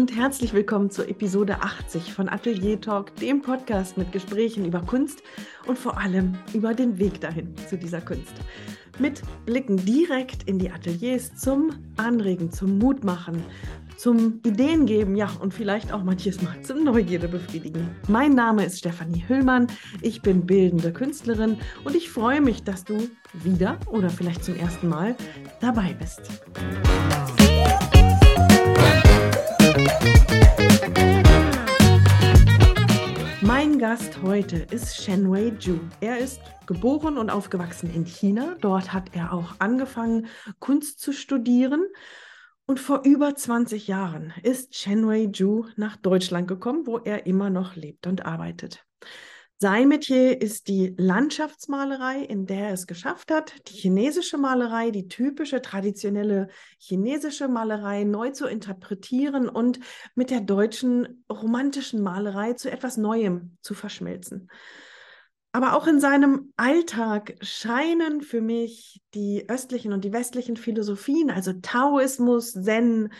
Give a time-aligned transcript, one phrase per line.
[0.00, 5.22] und herzlich willkommen zur Episode 80 von Atelier Talk, dem Podcast mit Gesprächen über Kunst
[5.66, 8.32] und vor allem über den Weg dahin zu dieser Kunst.
[8.98, 13.44] Mit Blicken direkt in die Ateliers zum Anregen, zum Mutmachen,
[13.98, 17.90] zum Ideen geben, ja, und vielleicht auch manches Mal zum Neugierde befriedigen.
[18.08, 19.66] Mein Name ist Stefanie Hüllmann,
[20.00, 22.96] ich bin bildende Künstlerin und ich freue mich, dass du
[23.34, 25.14] wieder oder vielleicht zum ersten Mal
[25.60, 26.22] dabei bist.
[33.42, 35.80] Mein Gast heute ist Shenwei Zhu.
[36.00, 38.56] Er ist geboren und aufgewachsen in China.
[38.60, 40.26] Dort hat er auch angefangen,
[40.58, 41.84] Kunst zu studieren
[42.66, 47.74] und vor über 20 Jahren ist Chenwei Zhu nach Deutschland gekommen, wo er immer noch
[47.74, 48.86] lebt und arbeitet.
[49.62, 55.06] Sein Metier ist die Landschaftsmalerei, in der er es geschafft hat, die chinesische Malerei, die
[55.06, 59.78] typische traditionelle chinesische Malerei neu zu interpretieren und
[60.14, 64.48] mit der deutschen romantischen Malerei zu etwas Neuem zu verschmelzen.
[65.52, 71.52] Aber auch in seinem Alltag scheinen für mich die östlichen und die westlichen Philosophien, also
[71.52, 73.12] Taoismus, Zen,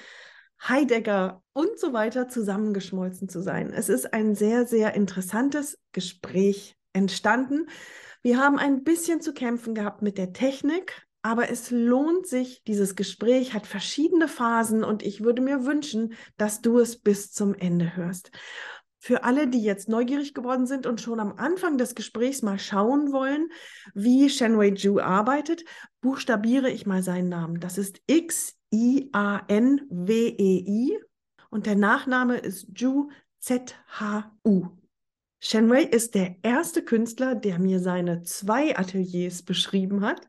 [0.63, 3.73] Heidegger und so weiter zusammengeschmolzen zu sein.
[3.73, 7.67] Es ist ein sehr, sehr interessantes Gespräch entstanden.
[8.23, 12.63] Wir haben ein bisschen zu kämpfen gehabt mit der Technik, aber es lohnt sich.
[12.65, 17.55] Dieses Gespräch hat verschiedene Phasen und ich würde mir wünschen, dass du es bis zum
[17.55, 18.31] Ende hörst.
[19.03, 23.13] Für alle, die jetzt neugierig geworden sind und schon am Anfang des Gesprächs mal schauen
[23.13, 23.49] wollen,
[23.95, 25.65] wie Shenwei Zhu arbeitet,
[26.03, 27.61] buchstabiere ich mal seinen Namen.
[27.61, 28.03] Das ist
[28.71, 29.81] X-I-A-N-W-E-I
[31.51, 34.69] und der Nachname ist Zhu Z-H-U.
[35.41, 40.29] Shenwei ist der erste Künstler, der mir seine zwei Ateliers beschrieben hat.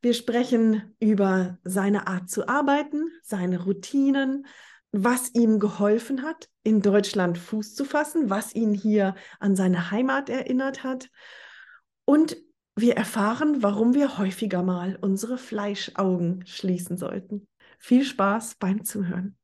[0.00, 4.46] Wir sprechen über seine Art zu arbeiten, seine Routinen,
[4.92, 10.30] was ihm geholfen hat, in Deutschland Fuß zu fassen, was ihn hier an seine Heimat
[10.30, 11.10] erinnert hat.
[12.04, 12.36] Und
[12.76, 17.48] wir erfahren, warum wir häufiger mal unsere Fleischaugen schließen sollten.
[17.78, 19.38] Viel Spaß beim Zuhören.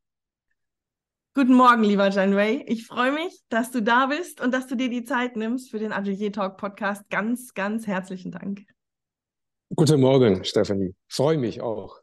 [1.37, 2.65] Guten Morgen, lieber Janway.
[2.67, 5.79] Ich freue mich, dass du da bist und dass du dir die Zeit nimmst für
[5.79, 7.09] den Atelier Talk Podcast.
[7.11, 8.63] Ganz, ganz herzlichen Dank.
[9.75, 10.95] Guten Morgen, Stephanie.
[11.09, 12.01] Freue mich auch.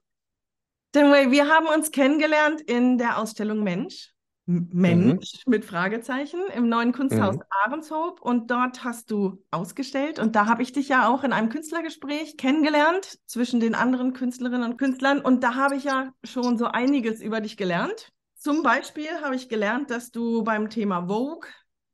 [0.94, 4.11] Janway, wir haben uns kennengelernt in der Ausstellung Mensch.
[4.46, 5.52] Mensch mhm.
[5.52, 7.44] mit Fragezeichen im neuen Kunsthaus mhm.
[7.64, 11.50] Ahrenshoop und dort hast du ausgestellt und da habe ich dich ja auch in einem
[11.50, 16.66] Künstlergespräch kennengelernt zwischen den anderen Künstlerinnen und Künstlern und da habe ich ja schon so
[16.66, 18.12] einiges über dich gelernt.
[18.36, 21.48] Zum Beispiel habe ich gelernt, dass du beim Thema Vogue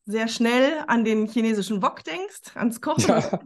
[0.05, 3.09] sehr schnell an den chinesischen Wok denkst, ans Kochen.
[3.09, 3.39] Ja.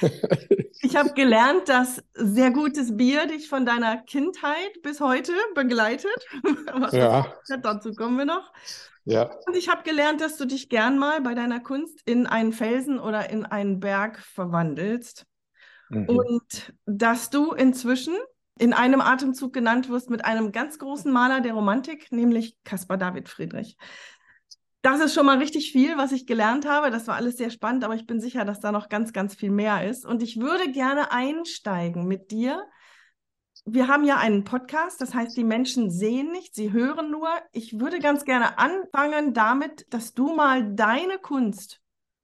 [0.80, 6.16] ich habe gelernt, dass sehr gutes Bier dich von deiner Kindheit bis heute begleitet.
[6.74, 7.34] Was ja.
[7.62, 8.52] Dazu kommen wir noch.
[9.04, 9.34] Ja.
[9.46, 12.98] Und ich habe gelernt, dass du dich gern mal bei deiner Kunst in einen Felsen
[12.98, 15.26] oder in einen Berg verwandelst.
[15.90, 16.08] Mhm.
[16.08, 18.14] Und dass du inzwischen
[18.58, 23.28] in einem Atemzug genannt wirst mit einem ganz großen Maler der Romantik, nämlich Caspar David
[23.28, 23.76] Friedrich.
[24.82, 26.90] Das ist schon mal richtig viel, was ich gelernt habe.
[26.90, 29.52] Das war alles sehr spannend, aber ich bin sicher, dass da noch ganz, ganz viel
[29.52, 30.04] mehr ist.
[30.04, 32.64] Und ich würde gerne einsteigen mit dir.
[33.64, 37.28] Wir haben ja einen Podcast, das heißt, die Menschen sehen nicht, sie hören nur.
[37.52, 41.80] Ich würde ganz gerne anfangen damit, dass du mal deine Kunst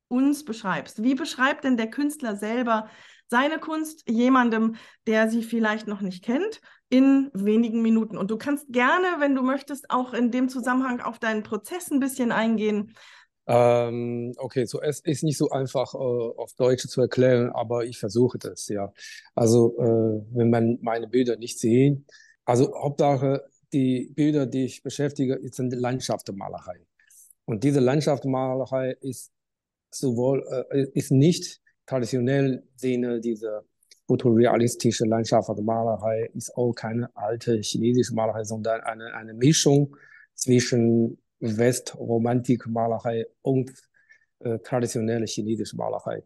[0.09, 1.05] uns beschreibst.
[1.05, 2.89] Wie beschreibt denn der Künstler selber
[3.29, 4.75] seine Kunst jemandem,
[5.07, 8.17] der sie vielleicht noch nicht kennt, in wenigen Minuten.
[8.17, 12.01] Und du kannst gerne, wenn du möchtest, auch in dem Zusammenhang auf deinen Prozess ein
[12.01, 12.95] bisschen eingehen.
[13.47, 17.99] Ähm, okay, so es ist nicht so einfach äh, auf Deutsch zu erklären, aber ich
[17.99, 18.93] versuche das, ja.
[19.35, 22.07] Also, äh, wenn man meine Bilder nicht sehen,
[22.45, 26.87] also Hauptsache, die Bilder, die ich beschäftige, sind Landschaftsmalerei.
[27.47, 29.33] Und diese Landschaftsmalerei ist
[29.91, 33.65] sowohl, äh, ist nicht traditionell Sinne diese
[34.09, 39.95] fotorealistische Landschaftsmalerei ist auch keine alte chinesische Malerei, sondern eine, eine Mischung
[40.35, 43.71] zwischen Westromantikmalerei und
[44.41, 46.25] äh, traditionelle chinesische Malerei.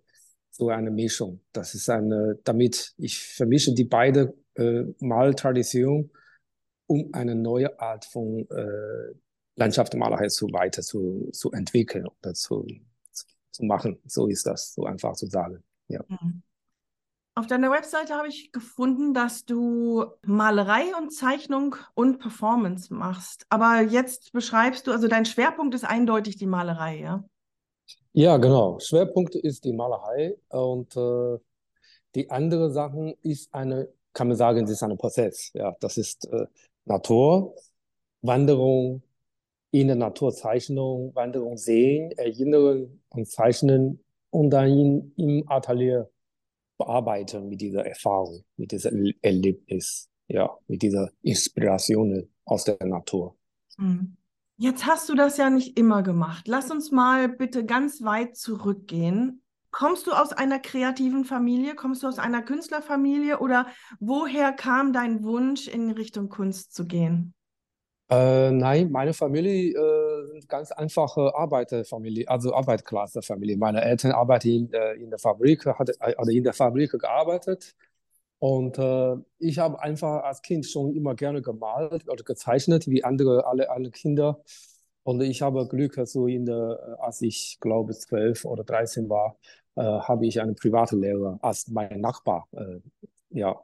[0.50, 1.40] So eine Mischung.
[1.52, 6.10] Das ist eine, damit ich vermische die beide äh, Maltradition,
[6.86, 9.14] um eine neue Art von äh,
[9.56, 12.64] Landschaftsmalerei zu weiter zu, zu entwickeln oder zu,
[13.50, 13.98] zu machen.
[14.06, 15.64] So ist das, so einfach zu sagen.
[15.88, 16.04] Ja.
[16.08, 16.42] Mhm.
[17.34, 23.46] Auf deiner Webseite habe ich gefunden, dass du Malerei und Zeichnung und Performance machst.
[23.48, 27.24] Aber jetzt beschreibst du, also dein Schwerpunkt ist eindeutig die Malerei, ja?
[28.12, 28.78] Ja, genau.
[28.80, 31.38] Schwerpunkt ist die Malerei und äh,
[32.14, 35.50] die andere Sache ist eine, kann man sagen, das ist ein Prozess.
[35.54, 36.46] Ja, das ist äh,
[36.84, 37.54] Natur,
[38.20, 39.02] Wanderung,
[39.70, 46.11] in der Naturzeichnung, Wanderung sehen, erinnern und zeichnen und dann in, im Atelier
[46.84, 53.36] bearbeiten mit dieser Erfahrung, mit diesem Erlebnis, ja, mit dieser Inspiration aus der Natur.
[53.78, 54.16] Hm.
[54.56, 56.46] Jetzt hast du das ja nicht immer gemacht.
[56.46, 59.42] Lass uns mal bitte ganz weit zurückgehen.
[59.70, 61.74] Kommst du aus einer kreativen Familie?
[61.74, 63.38] Kommst du aus einer Künstlerfamilie?
[63.38, 63.66] Oder
[63.98, 67.34] woher kam dein Wunsch, in Richtung Kunst zu gehen?
[68.12, 73.56] Äh, nein, meine Familie äh, sind ganz einfache Arbeiterfamilie, also Arbeiterklasse-Familie.
[73.56, 77.74] Meine Eltern arbeiten in, äh, in der Fabrik, hat, also in der Fabrik gearbeitet.
[78.38, 83.46] Und äh, ich habe einfach als Kind schon immer gerne gemalt oder gezeichnet, wie andere,
[83.46, 84.42] alle, alle Kinder.
[85.04, 89.38] Und ich habe Glück, so in der, als ich glaube zwölf oder dreizehn war,
[89.76, 92.80] äh, habe ich einen privaten Lehrer als mein Nachbar äh,
[93.30, 93.58] ja,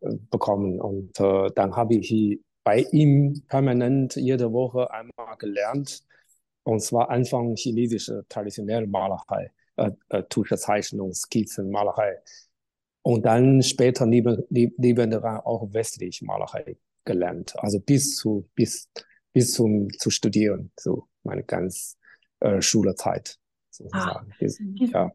[0.00, 0.80] äh, bekommen.
[0.80, 6.02] Und äh, dann habe ich bei ihm permanent jede Woche einmal gelernt.
[6.64, 12.18] Und zwar Anfang chinesische traditionelle Malerei, äh, äh, Tuschezeichnung, Skizzen, Malerei.
[13.02, 17.54] Und dann später neben, neben daran auch westliche Malerei gelernt.
[17.58, 18.88] Also bis zu, bis,
[19.34, 21.98] bis zum, zu studieren, so meine ganz
[22.40, 23.38] äh, Schulzeit
[23.70, 24.32] sozusagen.
[24.40, 24.44] Ah,
[24.92, 25.12] ja.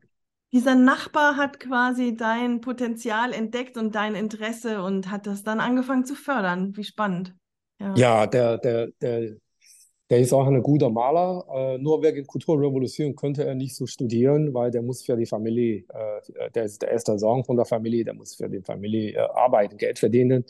[0.52, 6.06] Dieser Nachbar hat quasi dein Potenzial entdeckt und dein Interesse und hat das dann angefangen
[6.06, 6.76] zu fördern.
[6.76, 7.36] Wie spannend.
[7.80, 9.36] Ja, ja der, der, der,
[10.10, 11.46] der ist auch ein guter Maler.
[11.54, 15.86] Äh, nur wegen Kulturrevolution könnte er nicht so studieren, weil der muss für die Familie,
[15.90, 19.20] äh, der ist der erste Sohn von der Familie, der muss für die Familie äh,
[19.20, 20.46] arbeiten, Geld verdienen.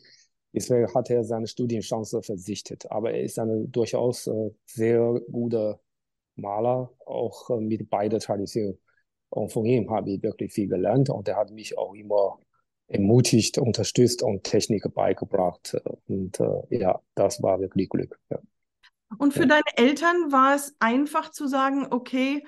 [0.54, 2.90] Deswegen hat er seine Studienchance verzichtet.
[2.90, 5.82] Aber er ist ein durchaus äh, sehr guter
[6.36, 8.78] Maler, auch äh, mit beider Traditionen.
[9.30, 12.40] Und von ihm habe ich wirklich viel gelernt und er hat mich auch immer
[12.88, 15.78] ermutigt, unterstützt und Technik beigebracht.
[16.08, 18.20] Und äh, ja, das war wirklich Glück.
[18.30, 18.40] Ja.
[19.18, 19.48] Und für ja.
[19.48, 22.44] deine Eltern war es einfach zu sagen, okay,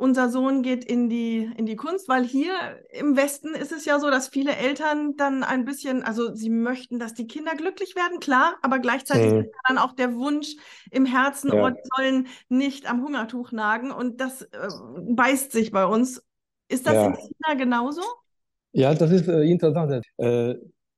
[0.00, 2.52] unser Sohn geht in die, in die Kunst, weil hier
[2.90, 6.98] im Westen ist es ja so, dass viele Eltern dann ein bisschen, also sie möchten,
[6.98, 9.40] dass die Kinder glücklich werden, klar, aber gleichzeitig mhm.
[9.40, 10.56] ist dann auch der Wunsch
[10.90, 11.68] im Herzen, ja.
[11.68, 14.68] oh, sollen nicht am Hungertuch nagen und das äh,
[14.98, 16.22] beißt sich bei uns.
[16.68, 17.06] Ist das ja.
[17.06, 18.02] in China genauso?
[18.72, 20.04] Ja, das ist äh, interessant.
[20.16, 20.54] Äh,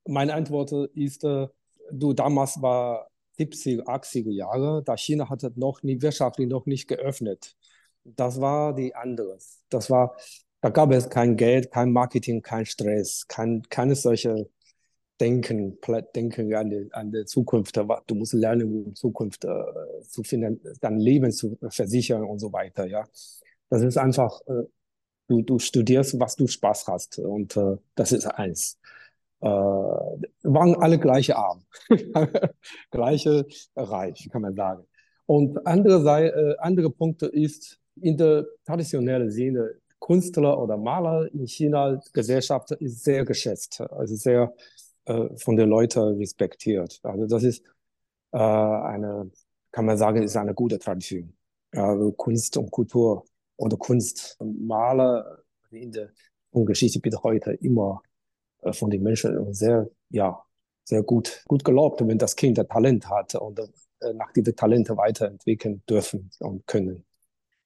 [0.06, 1.48] meine Antwort ist, äh,
[1.90, 7.56] du damals war 70, 80er Jahre, da China hatte noch nie wirtschaftlich noch nicht geöffnet.
[8.04, 9.60] Das war die anderes.
[9.68, 10.16] Das war,
[10.60, 14.48] da gab es kein Geld, kein Marketing, kein Stress, kein, keine solche
[15.20, 15.78] Denken,
[16.14, 17.76] Denken an die, an die Zukunft.
[17.76, 19.48] Du musst lernen, um Zukunft äh,
[20.08, 22.86] zu finden, dein Leben zu versichern und so weiter.
[22.86, 23.04] Ja,
[23.68, 24.64] das ist einfach äh,
[25.32, 27.18] du, du studierst, was du Spaß hast.
[27.18, 28.78] Und äh, das ist eins.
[29.40, 31.64] Äh, waren alle gleiche arm,
[32.90, 34.84] gleiche reich, kann man sagen.
[35.26, 42.00] Und andere, äh, andere Punkte ist, in der traditionellen Sinne, Künstler oder Maler in China,
[42.12, 44.52] Gesellschaft ist sehr geschätzt, also sehr
[45.04, 46.98] äh, von den Leuten respektiert.
[47.02, 47.62] Also das ist
[48.32, 49.30] äh, eine,
[49.70, 51.32] kann man sagen, ist eine gute Tradition.
[51.72, 53.24] Also Kunst und Kultur
[53.56, 55.38] oder Kunst, Maler
[55.70, 56.10] in der
[56.52, 58.02] Geschichte bis heute immer
[58.62, 60.42] äh, von den Menschen sehr, ja,
[60.84, 64.96] sehr gut, gut gelobt, wenn das Kind ein Talent hat und äh, nach diesen Talente
[64.96, 67.04] weiterentwickeln dürfen und können.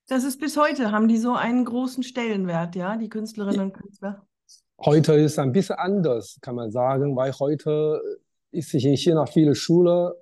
[0.09, 4.25] Das ist bis heute, haben die so einen großen Stellenwert, ja, die Künstlerinnen und Künstler?
[4.79, 8.01] Heute ist ein bisschen anders, kann man sagen, weil heute
[8.53, 10.13] ist sich in China viele Schulen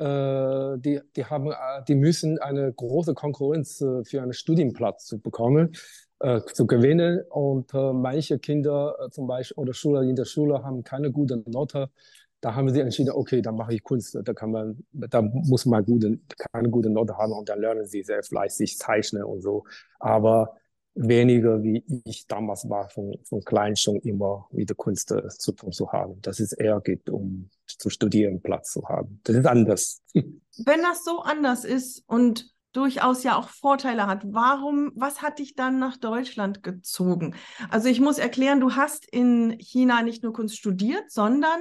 [0.00, 5.18] äh, die, die, haben, äh, die müssen eine große Konkurrenz äh, für einen Studienplatz zu
[5.20, 5.72] bekommen,
[6.20, 7.22] äh, zu gewinnen.
[7.28, 11.42] Und äh, manche Kinder äh, zum Beispiel oder Schüler in der Schule haben keine gute
[11.46, 11.90] Note.
[12.40, 14.16] Da haben sie entschieden, okay, dann mache ich Kunst.
[14.22, 16.18] Da kann man, da muss man gute,
[16.52, 19.64] keine gute Note haben und dann lernen sie sehr fleißig zeichnen und so.
[19.98, 20.56] Aber
[20.94, 25.52] weniger wie ich damals war, von, von klein schon immer mit der Kunst äh, zu
[25.52, 26.20] tun zu haben.
[26.22, 29.20] Dass es eher geht, um zu studieren, Platz zu haben.
[29.24, 30.02] Das ist anders.
[30.14, 34.22] Wenn das so anders ist und durchaus ja auch Vorteile hat.
[34.26, 37.34] Warum, was hat dich dann nach Deutschland gezogen?
[37.68, 41.60] Also ich muss erklären, du hast in China nicht nur Kunst studiert, sondern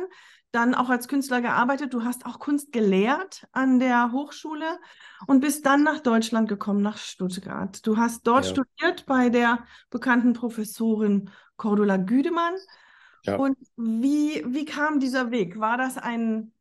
[0.52, 1.94] dann auch als Künstler gearbeitet.
[1.94, 4.80] Du hast auch Kunst gelehrt an der Hochschule
[5.28, 7.86] und bist dann nach Deutschland gekommen, nach Stuttgart.
[7.86, 8.52] Du hast dort ja.
[8.52, 12.56] studiert bei der bekannten Professorin Cordula Güdemann.
[13.26, 13.36] Ja.
[13.36, 15.60] Und wie, wie kam dieser Weg?
[15.60, 16.52] War das ein,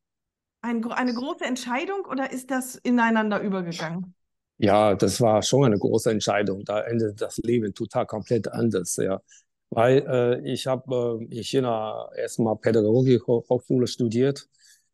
[0.61, 4.15] ein, eine große Entscheidung oder ist das ineinander übergegangen?
[4.59, 6.65] Ja, das war schon eine große Entscheidung.
[6.65, 8.97] Da endet das Leben total komplett anders.
[8.97, 9.21] Ja.
[9.71, 14.49] Weil äh, ich habe äh, in China erstmal Pädagogik Hochschule studiert,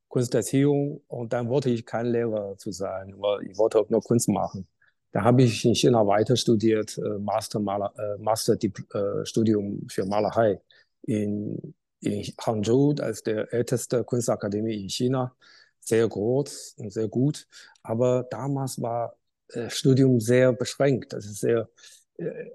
[0.09, 4.29] Kunsterziehung und dann wollte ich kein Lehrer zu sein, weil ich wollte auch nur Kunst
[4.29, 4.67] machen.
[5.13, 10.05] Da habe ich in China weiter studiert, äh, Master, Maler, äh, Master äh, Studium für
[10.07, 10.61] Malerei
[11.03, 15.37] in, in Hangzhou, ist der älteste Kunstakademie in China.
[15.81, 17.47] Sehr groß und sehr gut.
[17.83, 19.17] Aber damals war
[19.49, 21.13] äh, Studium sehr beschränkt.
[21.13, 21.69] Das ist sehr,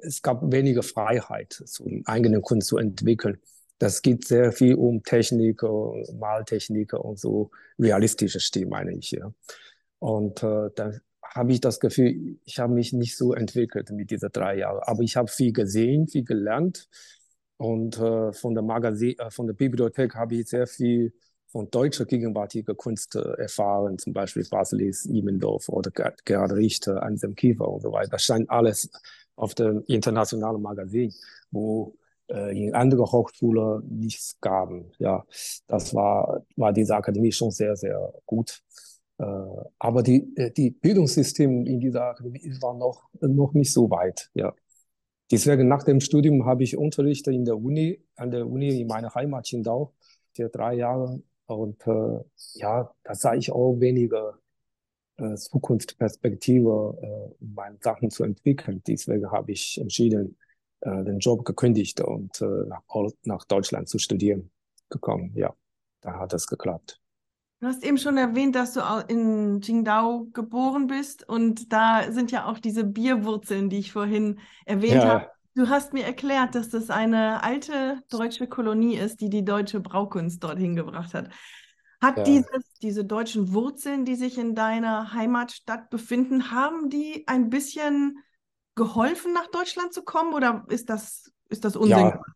[0.02, 3.38] es gab weniger Freiheit, so eigene Kunst zu entwickeln.
[3.78, 5.64] Das geht sehr viel um Technik,
[6.14, 9.12] Maltechnik und so realistische Stil, meine ich.
[9.12, 9.34] Ja.
[10.00, 14.32] Und äh, dann habe ich das Gefühl, ich habe mich nicht so entwickelt mit diesen
[14.32, 14.82] drei Jahren.
[14.84, 16.90] Aber ich habe viel gesehen, viel gelernt.
[17.58, 21.14] Und äh, von der Magazin, äh, von der Bibliothek habe ich sehr viel
[21.52, 25.92] von deutscher gegenwärtiger Kunst äh, erfahren, zum Beispiel Basilis Imendorf oder
[26.24, 28.12] Gerhard Richter, Anselm Kiefer und so weiter.
[28.12, 28.90] Das scheint alles
[29.40, 31.14] auf dem internationalen Magazin,
[31.52, 31.96] wo
[32.30, 34.92] äh, in anderen Hochschulen nichts gaben.
[35.00, 35.26] Ja,
[35.68, 38.62] das war, war diese Akademie schon sehr, sehr gut.
[39.18, 39.24] Äh,
[39.80, 44.30] aber die, äh, die Bildungssystem in dieser Akademie war noch, noch nicht so weit.
[44.34, 44.54] Ja.
[45.32, 49.14] Deswegen nach dem Studium habe ich Unterricht in der Uni, an der Uni in meiner
[49.16, 49.94] Heimat Qingdao
[50.34, 51.22] für drei Jahre.
[51.46, 51.84] Und
[52.54, 54.39] ja, da sah ich auch weniger
[55.20, 58.82] äh, Zukunftsperspektive, äh, meine Sachen zu entwickeln.
[58.88, 60.38] Deswegen habe ich entschieden,
[60.82, 62.84] äh, den Job gekündigt und äh, nach,
[63.24, 64.52] nach Deutschland zu studieren
[64.90, 65.32] gekommen.
[65.36, 65.54] Ja,
[66.02, 67.00] da hat es geklappt.
[67.62, 72.46] Du hast eben schon erwähnt, dass du in Qingdao geboren bist und da sind ja
[72.46, 75.08] auch diese Bierwurzeln, die ich vorhin erwähnt ja.
[75.08, 75.28] habe.
[75.56, 80.42] Du hast mir erklärt, dass das eine alte deutsche Kolonie ist, die die deutsche Braukunst
[80.42, 81.30] dorthin gebracht hat.
[82.02, 82.24] Hat ja.
[82.24, 88.20] dieses, diese deutschen Wurzeln, die sich in deiner Heimatstadt befinden, haben die ein bisschen
[88.76, 92.22] geholfen, nach Deutschland zu kommen oder ist das, ist das unsinnvoll?
[92.26, 92.34] Ja.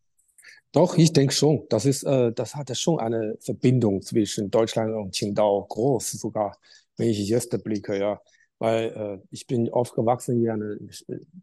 [0.74, 1.66] Doch, ich denke schon.
[1.70, 6.58] Das ist, äh, das hatte schon eine Verbindung zwischen Deutschland und Qingdao groß, sogar
[6.98, 8.20] wenn ich jetzt blicke, ja.
[8.60, 10.76] Weil äh, ich bin aufgewachsen in einer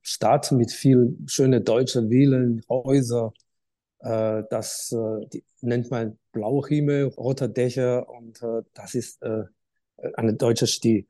[0.03, 3.33] Stadt mit viel schönen deutschen Villen, Häuser.
[4.00, 9.23] Äh, das äh, die, nennt man blaue Himmel, rote Dächer und äh, das ist
[10.14, 11.07] eine deutsche Stil.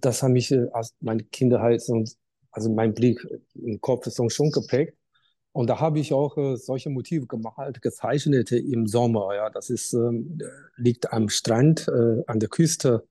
[0.00, 2.16] Das hat mich aus meiner Kindheit und
[2.50, 4.96] also mein Blick im Kopf ist schon geprägt.
[5.52, 9.34] Und da habe ich auch äh, solche Motive gemalt, gezeichnet im Sommer.
[9.34, 10.38] Ja, das ist ähm,
[10.76, 13.06] liegt am Strand, äh, an der Küste.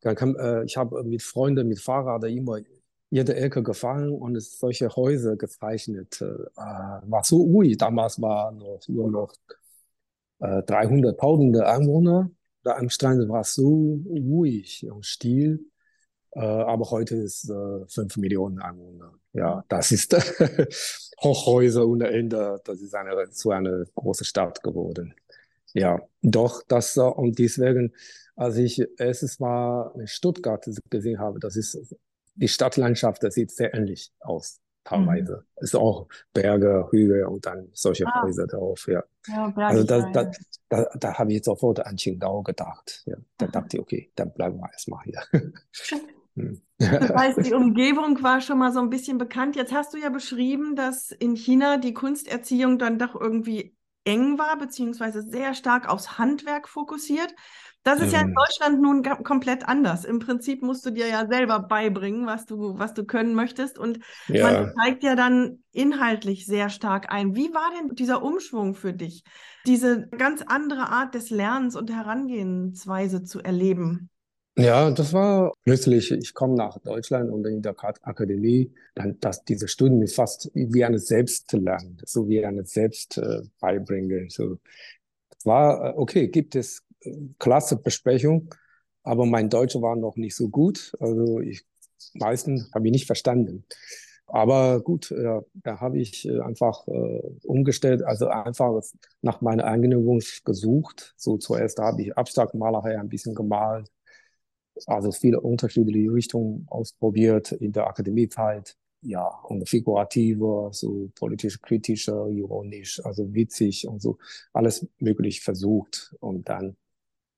[0.00, 2.60] Kann, äh, ich habe mit Freunden mit Fahrrad immer
[3.10, 6.20] jede Ecke gefahren und solche Häuser gezeichnet.
[6.22, 6.26] Äh,
[6.56, 7.76] war so ruhig.
[7.76, 9.34] Damals war noch, nur noch
[10.40, 12.30] äh, 300.000 Einwohner.
[12.62, 15.66] Da am Strand war es so ruhig und still.
[16.32, 19.14] Äh, aber heute ist äh, 5 Millionen Einwohner.
[19.32, 20.14] Ja, das ist
[21.22, 22.60] Hochhäuser ohne Ende.
[22.64, 25.14] Das ist eine, so eine große Stadt geworden.
[25.74, 27.92] Ja, doch, das, äh, und deswegen,
[28.36, 31.94] als ich erstes Mal in Stuttgart gesehen habe, das ist,
[32.40, 35.36] die Stadtlandschaft, das sieht sehr ähnlich aus, teilweise.
[35.36, 35.46] Mhm.
[35.56, 38.22] Es ist auch Berge, Hügel und dann solche ah.
[38.22, 39.04] Häuser drauf, ja.
[39.28, 40.30] ja also da, da,
[40.68, 43.02] da, da habe ich sofort an Qingdao gedacht.
[43.06, 43.16] Ja.
[43.36, 43.52] Da mhm.
[43.52, 45.22] dachte ich, okay, dann bleiben wir erstmal hier.
[46.36, 46.62] Hm.
[46.78, 49.56] Das heißt, die Umgebung war schon mal so ein bisschen bekannt.
[49.56, 54.56] Jetzt hast du ja beschrieben, dass in China die Kunsterziehung dann doch irgendwie eng war,
[54.58, 57.34] beziehungsweise sehr stark aufs Handwerk fokussiert.
[57.82, 58.12] Das ist mhm.
[58.12, 58.34] ja in hm.
[58.34, 60.04] Deutschland nun komplett anders.
[60.04, 63.78] Im Prinzip musst du dir ja selber beibringen, was du, was du können möchtest.
[63.78, 64.44] Und ja.
[64.44, 67.34] man zeigt ja dann inhaltlich sehr stark ein.
[67.34, 69.24] Wie war denn dieser Umschwung für dich,
[69.66, 74.10] diese ganz andere Art des Lernens und Herangehensweise zu erleben?
[74.58, 79.68] Ja, das war plötzlich, ich komme nach Deutschland und in der Akademie, dann, dass diese
[79.68, 84.26] Studium ist fast wie eine Selbstlernen, so wie eine Selbstbeibringen.
[84.26, 84.58] Äh, so.
[85.30, 88.54] Das war, äh, okay, gibt es äh, klasse Besprechung,
[89.02, 90.92] aber mein Deutsch war noch nicht so gut.
[91.00, 91.64] Also ich,
[92.14, 93.64] meistens habe ich nicht verstanden.
[94.26, 98.80] Aber gut, ja, da habe ich einfach äh, umgestellt, also einfach
[99.22, 99.64] nach meiner
[100.04, 101.14] Wunsch gesucht.
[101.16, 103.90] So zuerst habe ich Abstraktmalerei ein bisschen gemalt,
[104.86, 108.76] also viele unterschiedliche Richtungen ausprobiert in der Akademiezeit.
[109.02, 114.18] Ja, und figurative, so politisch kritischer, ironisch, also witzig und so,
[114.52, 116.14] alles möglich versucht.
[116.20, 116.76] Und dann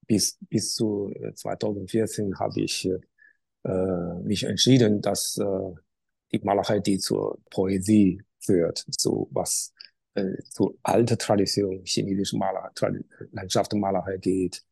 [0.07, 2.89] bis, bis zu 2014 äh, habe ich
[3.65, 5.75] äh, mich entschieden, dass äh,
[6.33, 9.73] die Malerei, die zur Poesie führt, so was
[10.15, 12.73] äh, zu alter Tradition chinesischer Maler,
[13.33, 14.65] Landschaftsmalerei geht.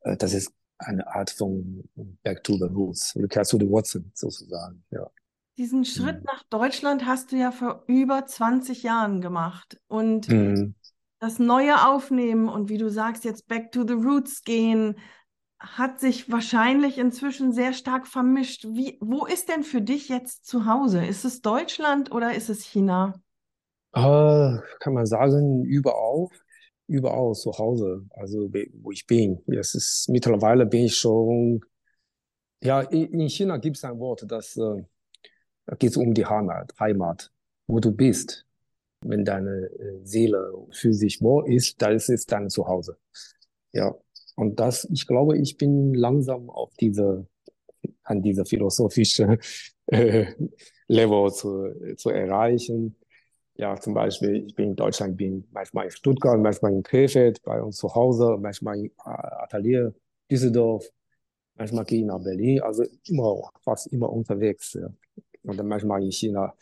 [0.00, 0.52] Äh, das ist
[0.84, 1.84] eine Art von
[2.22, 5.10] Back to the Roots, Rückkehr zu den Wurzeln sozusagen, ja.
[5.56, 6.24] Diesen Schritt mhm.
[6.24, 10.74] nach Deutschland hast du ja vor über 20 Jahren gemacht und mhm.
[11.20, 14.96] das neue Aufnehmen und wie du sagst, jetzt Back to the Roots gehen,
[15.60, 18.64] hat sich wahrscheinlich inzwischen sehr stark vermischt.
[18.64, 21.04] Wie, wo ist denn für dich jetzt zu Hause?
[21.04, 23.14] Ist es Deutschland oder ist es China?
[23.92, 26.28] Äh, kann man sagen, überall,
[26.86, 29.42] überall zu Hause, also wo ich bin.
[29.46, 31.60] Es ist, mittlerweile bin ich schon,
[32.62, 34.84] ja, in China gibt es ein Wort, das äh,
[35.78, 37.32] geht um die Heimat, Heimat,
[37.66, 38.46] wo du bist.
[39.00, 42.96] Wenn deine äh, Seele für sich wohl ist, dann ist es dein Zuhause.
[43.72, 43.94] Ja,
[44.36, 47.26] und das, ich glaube, ich bin langsam auf diese,
[48.02, 49.38] an dieser philosophische
[49.86, 50.32] äh,
[50.88, 52.96] Level zu, zu erreichen.
[53.56, 57.62] Ja, zum Beispiel, ich bin in Deutschland, bin manchmal in Stuttgart, manchmal in Krefeld, bei
[57.62, 59.94] uns zu Hause, manchmal im Atelier
[60.30, 60.88] Düsseldorf,
[61.54, 64.72] manchmal gehe ich nach Berlin, also immer, fast immer unterwegs.
[64.72, 64.88] Ja.
[65.44, 66.54] Und dann manchmal in China.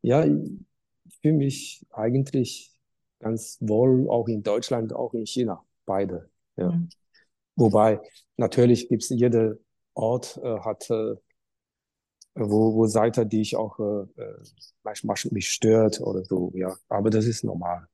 [0.00, 2.72] Ja, ich fühle mich eigentlich
[3.18, 6.30] ganz wohl, auch in Deutschland, auch in China, beide.
[6.56, 6.70] Ja.
[6.70, 6.88] Mhm.
[7.56, 8.00] Wobei
[8.36, 9.56] natürlich gibt es jeder
[9.94, 11.16] Ort äh, hat äh,
[12.34, 14.42] wo, wo Seite, die ich auch äh, äh,
[14.82, 16.76] manchmal mich stört oder so, ja.
[16.88, 17.86] Aber das ist normal.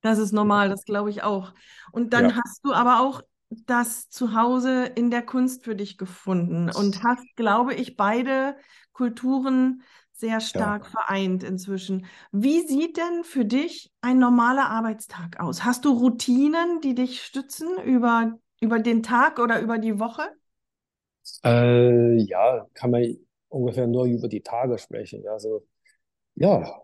[0.00, 1.54] Das ist normal, das glaube ich auch.
[1.90, 2.36] Und dann ja.
[2.36, 3.22] hast du aber auch
[3.66, 8.56] das Zuhause in der Kunst für dich gefunden und hast, glaube ich, beide
[8.92, 9.82] Kulturen
[10.12, 10.90] sehr stark ja.
[10.90, 12.06] vereint inzwischen.
[12.32, 15.64] Wie sieht denn für dich ein normaler Arbeitstag aus?
[15.64, 18.34] Hast du Routinen, die dich stützen über
[18.64, 20.22] über den Tag oder über die Woche?
[21.44, 23.16] Äh, ja, kann man
[23.54, 25.26] ungefähr nur über die Tage sprechen.
[25.28, 25.66] Also,
[26.34, 26.80] ja,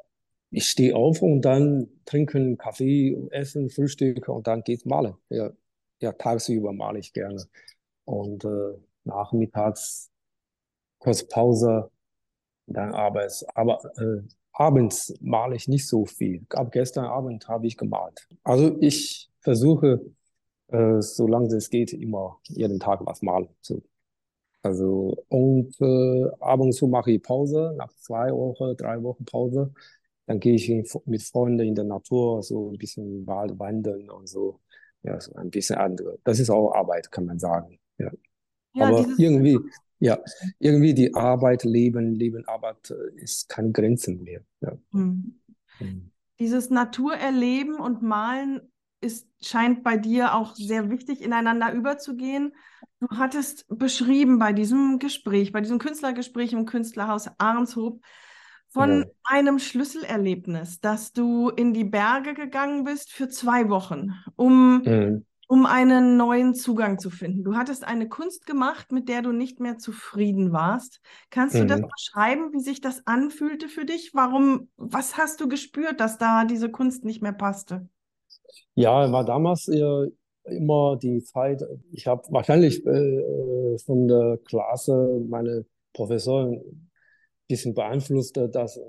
[0.50, 5.14] ich stehe auf und dann trinken Kaffee, essen, Frühstück und dann geht's malen.
[5.28, 5.50] Ja,
[6.00, 7.44] ja, tagsüber male ich gerne.
[8.04, 8.74] Und äh,
[9.04, 10.10] nachmittags
[10.98, 11.90] kurz Pause,
[12.66, 13.44] dann arbeits.
[13.54, 14.22] Aber äh,
[14.52, 16.46] abends male ich nicht so viel.
[16.50, 18.28] Ab gestern Abend habe ich gemalt.
[18.44, 20.00] Also ich versuche
[20.68, 23.48] äh, solange es geht, immer jeden Tag was malen.
[23.60, 23.82] So.
[24.62, 29.72] Also, und äh, ab und zu mache ich Pause, nach zwei Wochen, drei Wochen Pause.
[30.26, 34.28] Dann gehe ich in, mit Freunden in der Natur, so ein bisschen Wald wandern und
[34.28, 34.60] so.
[35.02, 36.18] Ja, so ein bisschen andere.
[36.24, 37.78] Das ist auch Arbeit, kann man sagen.
[37.98, 38.10] Ja.
[38.74, 39.58] ja Aber irgendwie,
[39.98, 40.18] ja,
[40.58, 44.42] irgendwie die Arbeit, Leben, Leben, Arbeit äh, ist keine Grenzen mehr.
[44.60, 44.76] Ja.
[44.92, 45.40] Mhm.
[45.80, 46.10] Mhm.
[46.38, 48.60] Dieses Naturerleben und Malen
[49.00, 52.54] ist, scheint bei dir auch sehr wichtig, ineinander überzugehen.
[53.00, 58.02] Du hattest beschrieben bei diesem Gespräch, bei diesem Künstlergespräch im Künstlerhaus Ahrenshoop,
[58.70, 59.06] von ja.
[59.24, 65.26] einem Schlüsselerlebnis, dass du in die Berge gegangen bist für zwei Wochen, um, mhm.
[65.48, 67.42] um einen neuen Zugang zu finden.
[67.42, 71.00] Du hattest eine Kunst gemacht, mit der du nicht mehr zufrieden warst.
[71.30, 71.60] Kannst mhm.
[71.60, 71.88] du das mhm.
[71.88, 74.12] beschreiben, wie sich das anfühlte für dich?
[74.14, 77.88] Warum, was hast du gespürt, dass da diese Kunst nicht mehr passte?
[78.74, 80.06] Ja, war damals äh,
[80.44, 86.88] immer die Zeit, ich habe wahrscheinlich äh, von der Klasse meine Professoren ein
[87.48, 88.80] bisschen beeinflusst, dass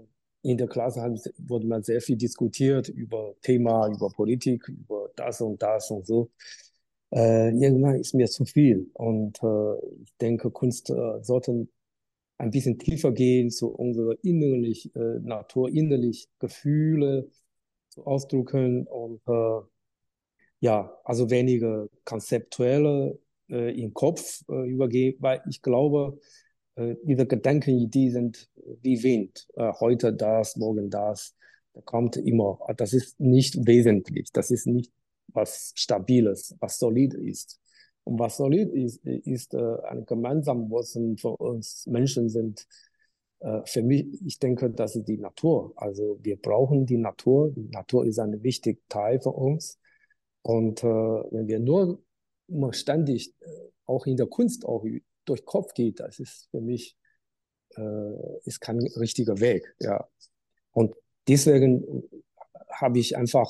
[0.43, 5.41] in der Klasse hat, wurde man sehr viel diskutiert über Thema, über Politik, über das
[5.41, 6.31] und das und so.
[7.13, 11.67] Äh, irgendwann ist mir zu viel und äh, ich denke, Kunst äh, sollte
[12.37, 17.29] ein bisschen tiefer gehen zu unserer innerlich, äh, Natur, innerlich Gefühle
[17.91, 19.61] zu ausdrücken und äh,
[20.61, 26.19] ja, also weniger konzeptuelle äh, im Kopf äh, übergeben, weil ich glaube,
[26.75, 28.49] äh, diese Gedanken, die sind
[28.81, 29.47] wie Wind.
[29.55, 31.35] Äh, heute das, morgen das.
[31.73, 32.59] Da kommt immer.
[32.77, 34.31] Das ist nicht wesentlich.
[34.31, 34.91] Das ist nicht
[35.27, 37.59] was Stabiles, was solid ist.
[38.03, 42.67] Und was solid ist, ist äh, ein gemeinsames Wurzeln für uns Menschen sind.
[43.41, 45.73] Äh, für mich, ich denke, das ist die Natur.
[45.75, 47.51] Also wir brauchen die Natur.
[47.51, 49.79] Die Natur ist ein wichtiger Teil für uns.
[50.43, 52.01] Und äh, wenn wir nur
[52.47, 53.45] immer ständig äh,
[53.85, 54.85] auch in der Kunst auch
[55.25, 56.95] durch Kopf geht, das ist für mich
[57.77, 59.75] äh, ist kein richtiger Weg.
[59.79, 60.07] Ja.
[60.71, 60.95] Und
[61.27, 62.03] deswegen
[62.69, 63.49] habe ich einfach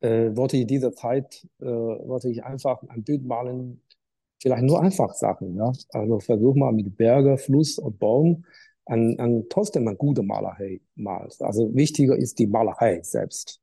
[0.00, 3.82] äh, wollte ich dieser Zeit äh, wollte ich einfach ein Bild malen,
[4.40, 5.56] vielleicht nur einfach Sachen.
[5.56, 5.72] Ja.
[5.90, 8.44] Also versuch mal mit Berge, Fluss und Baum
[8.86, 11.40] an, an trotzdem eine gute Malerei malt.
[11.40, 13.60] Also wichtiger ist die Malerei selbst.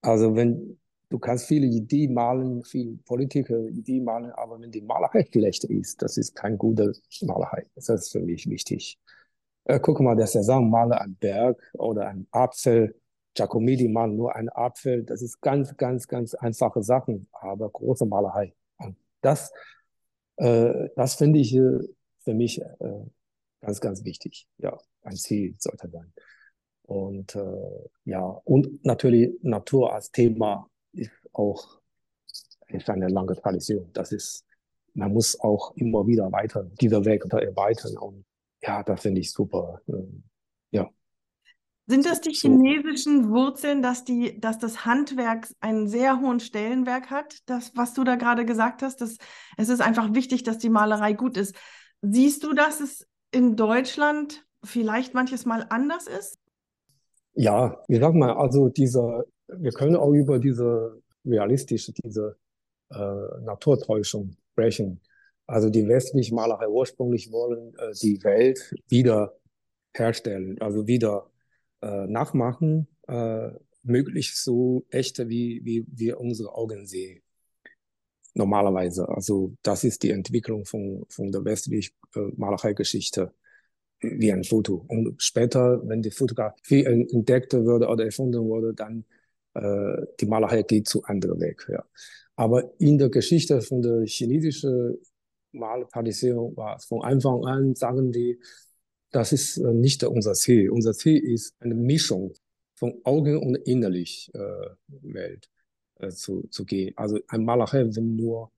[0.00, 0.78] Also wenn
[1.08, 6.02] du kannst viele Ideen malen, viele Politiker Ideen malen, aber wenn die Malerei schlecht ist,
[6.02, 7.66] das ist keine gute Malerei.
[7.74, 8.98] Das ist für mich wichtig.
[9.64, 12.96] Äh, guck mal, der Cézanne male einen Berg oder einen Apfel.
[13.34, 15.04] Giacometti malen nur einen Apfel.
[15.04, 18.54] Das ist ganz, ganz, ganz einfache Sachen, aber große Malerei.
[18.78, 19.52] Und das,
[20.36, 21.78] äh, das finde ich äh,
[22.24, 23.04] für mich äh,
[23.62, 24.46] ganz, ganz wichtig.
[24.58, 26.12] Ja, ein Ziel sollte sein.
[26.82, 31.80] Und äh, ja, und natürlich Natur als Thema ist auch
[32.68, 33.90] ist eine lange Tradition.
[33.92, 34.44] Das ist
[34.94, 37.96] man muss auch immer wieder weiter dieser Weg erweitern.
[37.98, 38.24] Und
[38.62, 39.80] ja, das finde ich super.
[39.88, 40.24] Ähm,
[40.70, 40.88] ja.
[41.86, 47.38] Sind das die chinesischen Wurzeln, dass, die, dass das Handwerk einen sehr hohen Stellenwert hat?
[47.46, 49.18] Das, was du da gerade gesagt hast, dass
[49.56, 51.54] es ist einfach wichtig, dass die Malerei gut ist.
[52.02, 56.38] Siehst du, dass es in Deutschland vielleicht manches Mal anders ist?
[57.34, 62.36] Ja, ich sag mal, also dieser, wir können auch über diese realistische, diese
[62.90, 65.00] äh, Naturtäuschung sprechen.
[65.46, 69.34] Also die westliche Malerei ursprünglich wollen äh, die Welt wieder
[69.94, 71.30] herstellen, also wieder
[71.80, 73.50] äh, nachmachen, äh,
[73.82, 77.21] möglichst so echte, wie, wie wir unsere Augen sehen.
[78.34, 79.08] Normalerweise.
[79.08, 83.32] Also das ist die Entwicklung von, von der westlichen äh, Malereigeschichte
[84.00, 84.84] wie ein Foto.
[84.88, 89.04] Und später, wenn die Fotografie entdeckt wurde oder erfunden wurde, dann
[89.54, 91.66] äh, die Malerei geht zu anderen Weg.
[91.70, 91.84] Ja.
[92.36, 94.98] Aber in der Geschichte von der chinesischen
[95.52, 98.40] Maltradition war von Anfang an, sagen die,
[99.10, 100.70] das ist äh, nicht unser Ziel.
[100.70, 102.32] Unser Ziel ist eine Mischung
[102.74, 104.38] von Augen und innerlich äh,
[104.88, 105.51] Welt
[106.02, 106.92] äh, zu, zu gehen.
[106.96, 108.52] Also ein Malerei, wenn nur,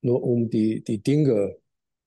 [0.00, 1.56] nur um die, die Dinge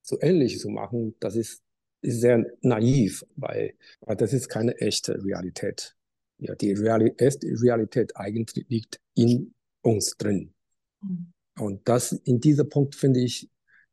[0.02, 1.62] so ähnlich zu machen, das ist,
[2.02, 5.96] ist sehr naiv, weil, weil das ist keine echte Realität.
[6.40, 10.54] Ja, die Reali erste Realität eigentlich liegt in uns drin.
[11.02, 11.34] Mhm.
[11.60, 13.50] Und das in diesem Punkt finde ich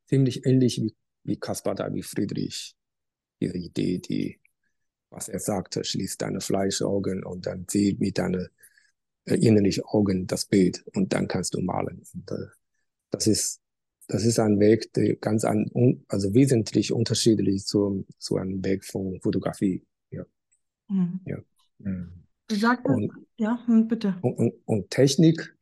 [0.06, 2.74] ziemlich ähnlich wie, wie Caspar David Friedrich.
[3.40, 4.40] Diese Idee, die,
[5.10, 8.48] was er sagte, schließ deine Fleischaugen und dann sieh mit deinen
[9.28, 12.02] äh, innerlichen Augen das Bild und dann kannst du malen.
[12.14, 12.46] Und, äh,
[13.10, 13.60] das ist,
[14.06, 15.70] das ist ein Weg, der ganz an,
[16.08, 19.84] also wesentlich unterschiedlich zu, zu einem Weg von Fotografie.
[20.10, 20.24] Ja.
[20.88, 21.20] Mhm.
[21.24, 21.38] ja.
[21.78, 22.24] Mhm.
[22.48, 24.16] Du sagtest, und, ja, hm, bitte.
[24.22, 25.54] Und, und, und Technik,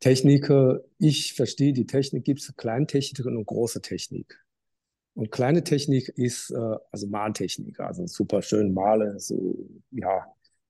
[0.00, 0.50] Technik,
[0.98, 4.42] ich verstehe die Technik, gibt es Kleintechnik und große Technik.
[5.14, 10.26] Und kleine Technik ist äh, also Maltechnik, also super schön malen, so ja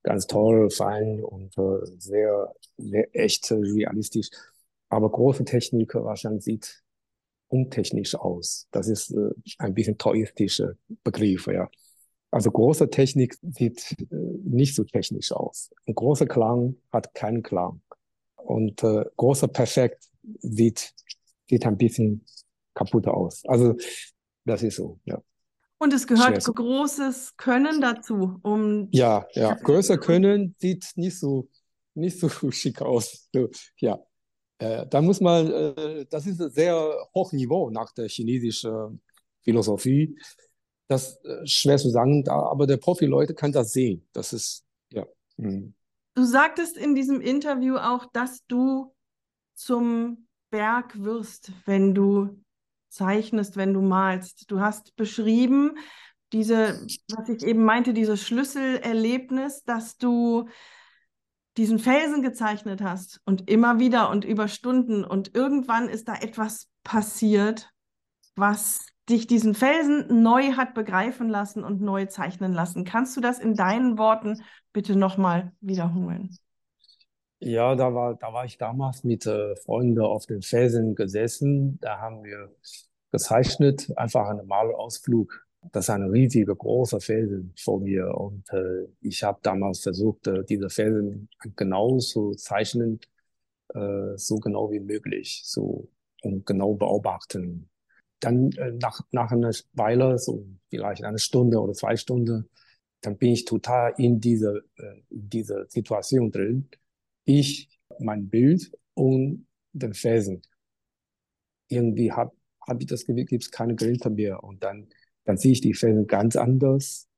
[0.07, 4.29] ganz toll, fein und äh, sehr, sehr echt realistisch.
[4.87, 6.81] Aber große Technik wahrscheinlich sieht
[7.49, 8.67] untechnisch aus.
[8.71, 11.69] Das ist äh, ein bisschen taoistischer Begriff, ja.
[12.31, 14.15] Also große Technik sieht äh,
[14.45, 15.71] nicht so technisch aus.
[15.85, 17.81] Ein großer Klang hat keinen Klang.
[18.37, 20.07] Und äh, großer Perfekt
[20.39, 20.93] sieht,
[21.49, 22.25] sieht ein bisschen
[22.73, 23.43] kaputt aus.
[23.45, 23.75] Also
[24.45, 25.21] das ist so, ja.
[25.79, 26.53] Und es gehört so.
[26.53, 28.87] großes Können dazu, um.
[28.91, 29.53] Ja, ja.
[29.53, 31.49] Größer Können sieht nicht so,
[31.93, 33.29] nicht so schick aus.
[33.77, 33.99] Ja.
[34.59, 39.01] Äh, da muss man, äh, das ist ein sehr hoch Niveau nach der chinesischen
[39.43, 40.17] Philosophie
[40.87, 44.07] das äh, schwer zu sagen, da, aber der Profi-Leute kann das sehen.
[44.13, 45.05] Das ist, ja.
[45.37, 45.73] Mhm.
[46.15, 48.95] Du sagtest in diesem Interview auch, dass du
[49.53, 52.41] zum Berg wirst, wenn du
[52.89, 54.49] zeichnest, wenn du malst.
[54.51, 55.77] Du hast beschrieben,
[56.33, 60.49] diese, was ich eben meinte, dieses Schlüsselerlebnis, dass du
[61.57, 66.69] diesen Felsen gezeichnet hast und immer wieder und über Stunden und irgendwann ist da etwas
[66.83, 67.71] passiert,
[68.35, 72.83] was dich diesen Felsen neu hat begreifen lassen und neu zeichnen lassen.
[72.83, 76.37] Kannst du das in deinen Worten bitte nochmal wiederholen?
[77.39, 81.79] Ja, da war, da war ich damals mit äh, Freunden auf den Felsen gesessen.
[81.81, 82.51] Da haben wir
[83.11, 85.45] gezeichnet, einfach einen Malausflug.
[85.71, 88.15] Das ist ein riesiger, großer Felsen vor mir.
[88.15, 92.99] Und äh, ich habe damals versucht, äh, diese Felsen genau zu zeichnen,
[93.73, 95.89] äh, so genau wie möglich, so
[96.23, 97.69] und genau beobachten
[98.19, 102.49] dann äh, nach, nach einer Weile, so vielleicht eine Stunde oder zwei Stunden,
[103.01, 106.69] dann bin ich total in dieser, äh, in dieser Situation drin.
[107.27, 110.41] Ich, mein Bild und den Felsen.
[111.67, 114.43] Irgendwie habe hab ich das Gefühl, gibt es keine Grenze mehr.
[114.43, 114.87] Und dann,
[115.25, 117.09] dann sehe ich die Felsen ganz anders.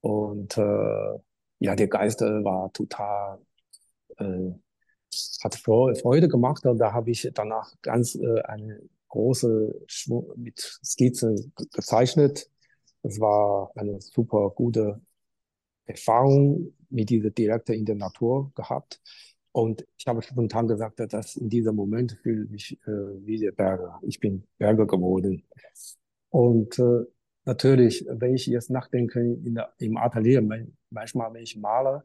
[0.00, 1.18] Und äh,
[1.58, 3.40] ja, der Geist war total,
[4.16, 4.52] äh,
[5.44, 6.64] hat Freude gemacht.
[6.64, 12.50] Und da habe ich danach ganz äh, eine große Schwung mit Skizzen gezeichnet.
[13.02, 15.00] Das war eine super gute
[15.86, 19.00] Erfahrung mit dieser direkte in der Natur gehabt.
[19.52, 23.52] Und ich habe spontan gesagt, dass in diesem Moment fühle ich mich äh, wie der
[23.52, 23.98] Berger.
[24.02, 25.42] Ich bin Berger geworden.
[26.28, 27.04] Und äh,
[27.46, 30.42] natürlich, wenn ich jetzt nachdenke in der, im Atelier,
[30.90, 32.04] manchmal, wenn ich male,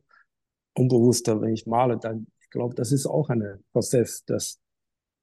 [0.75, 4.59] unbewusster, wenn ich male, dann, ich glaube, das ist auch ein Prozess, dass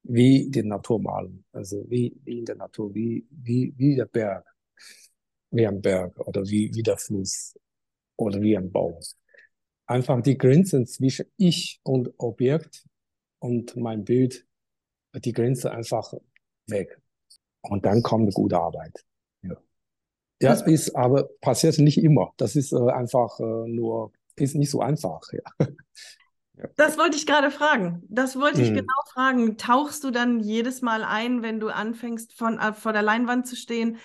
[0.02, 1.44] wie die Natur malen.
[1.52, 4.44] Also wie, wie in der Natur, wie, wie, wie der Berg,
[5.50, 7.54] wie ein Berg oder wie, wie der Fluss
[8.18, 8.98] oder wie ein Baum.
[9.86, 12.84] Einfach die Grenzen zwischen ich und Objekt
[13.38, 14.46] und mein Bild,
[15.14, 16.12] die Grenze einfach
[16.66, 17.00] weg.
[17.62, 19.04] Und dann kommt eine gute Arbeit.
[19.42, 19.56] Ja,
[20.42, 22.32] ja ist aber passiert nicht immer.
[22.36, 25.22] Das ist äh, einfach äh, nur, ist nicht so einfach.
[26.60, 26.66] Ja.
[26.74, 28.02] Das wollte ich gerade fragen.
[28.08, 28.78] Das wollte ich hm.
[28.78, 29.58] genau fragen.
[29.58, 33.54] Tauchst du dann jedes Mal ein, wenn du anfängst, von, äh, vor der Leinwand zu
[33.54, 33.98] stehen?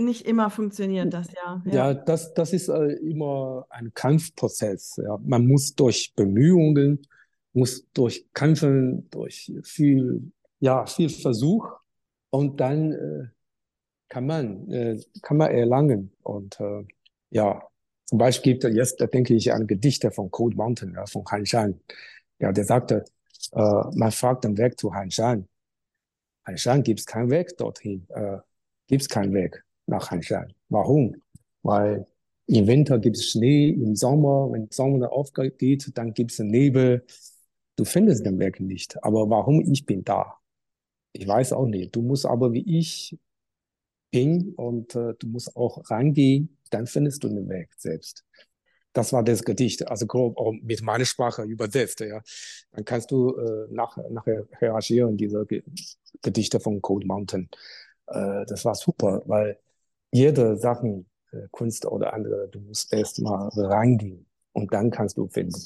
[0.00, 1.62] Nicht immer funktioniert das, ja.
[1.66, 4.98] Ja, ja das, das ist äh, immer ein Kampfprozess.
[5.02, 5.18] Ja.
[5.22, 7.06] Man muss durch Bemühungen,
[7.52, 11.68] muss durch Kämpfen, durch viel, ja, viel Versuch
[12.30, 13.26] und dann äh,
[14.08, 16.12] kann man, äh, kann man erlangen.
[16.22, 16.84] Und äh,
[17.28, 17.62] ja,
[18.06, 21.24] zum Beispiel gibt es jetzt, da denke ich an Gedichte von Cold Mountain, ja, von
[21.30, 21.78] Han Shan.
[22.38, 23.04] Ja, der sagte,
[23.52, 25.46] äh, man fragt den Weg zu Han Shan.
[26.46, 28.38] Han Shan gibt es keinen Weg dorthin, äh,
[28.86, 30.52] gibt es keinen Weg nach Han Shan.
[30.68, 31.16] Warum?
[31.62, 32.06] Weil
[32.46, 37.04] im Winter gibt es Schnee, im Sommer, wenn Sonne aufgeht, dann gibt es Nebel.
[37.76, 39.02] Du findest den Weg nicht.
[39.04, 40.38] Aber warum ich bin da?
[41.12, 41.94] Ich weiß auch nicht.
[41.94, 43.18] Du musst aber wie ich
[44.10, 48.24] bin und äh, du musst auch reingehen dann findest du einen Weg selbst.
[48.92, 52.00] Das war das Gedicht, also grob auch mit meiner Sprache übersetzt.
[52.00, 52.22] Ja.
[52.72, 55.46] Dann kannst du äh, nach, nachher reagieren, diese
[56.22, 57.48] Gedichte von Cold Mountain.
[58.06, 59.58] Äh, das war super, weil
[60.10, 65.28] jede Sache, äh, Kunst oder andere, du musst erst mal reingehen und dann kannst du
[65.28, 65.60] finden.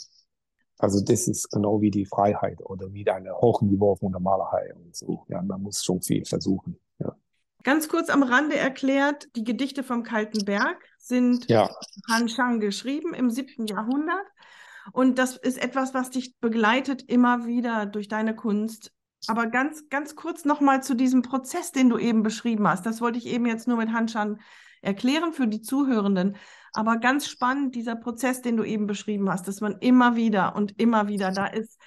[0.79, 4.95] Also das ist genau wie die Freiheit oder wie deine Hochniveau von der Malerei und
[4.95, 5.25] so.
[5.29, 6.79] Ja, man muss schon viel versuchen.
[6.99, 7.17] Ja.
[7.63, 11.71] Ganz kurz am Rande erklärt, die Gedichte vom Kalten Berg sind ja.
[12.11, 14.27] Han Shang geschrieben im siebten Jahrhundert.
[14.93, 18.93] Und das ist etwas, was dich begleitet immer wieder durch deine Kunst.
[19.29, 22.87] Aber ganz, ganz kurz nochmal zu diesem Prozess, den du eben beschrieben hast.
[22.87, 24.41] Das wollte ich eben jetzt nur mit Han Shang
[24.83, 26.37] erklären für die Zuhörenden.
[26.73, 30.79] Aber ganz spannend, dieser Prozess, den du eben beschrieben hast, dass man immer wieder und
[30.81, 31.81] immer wieder, da ist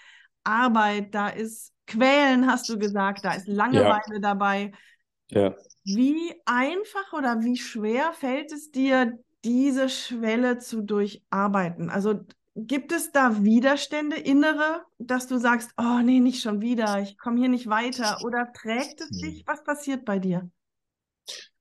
[0.43, 4.19] Arbeit, da ist Quälen, hast du gesagt, da ist Langeweile ja.
[4.19, 4.71] dabei,
[5.30, 5.56] ja.
[5.84, 11.89] Wie einfach oder wie schwer fällt es dir, diese Schwelle zu durcharbeiten?
[11.89, 12.26] Also
[12.58, 17.39] gibt es da Widerstände, innere, dass du sagst, oh nee, nicht schon wieder, ich komme
[17.39, 18.17] hier nicht weiter?
[18.26, 19.43] Oder trägt es dich?
[19.46, 20.50] Was passiert bei dir?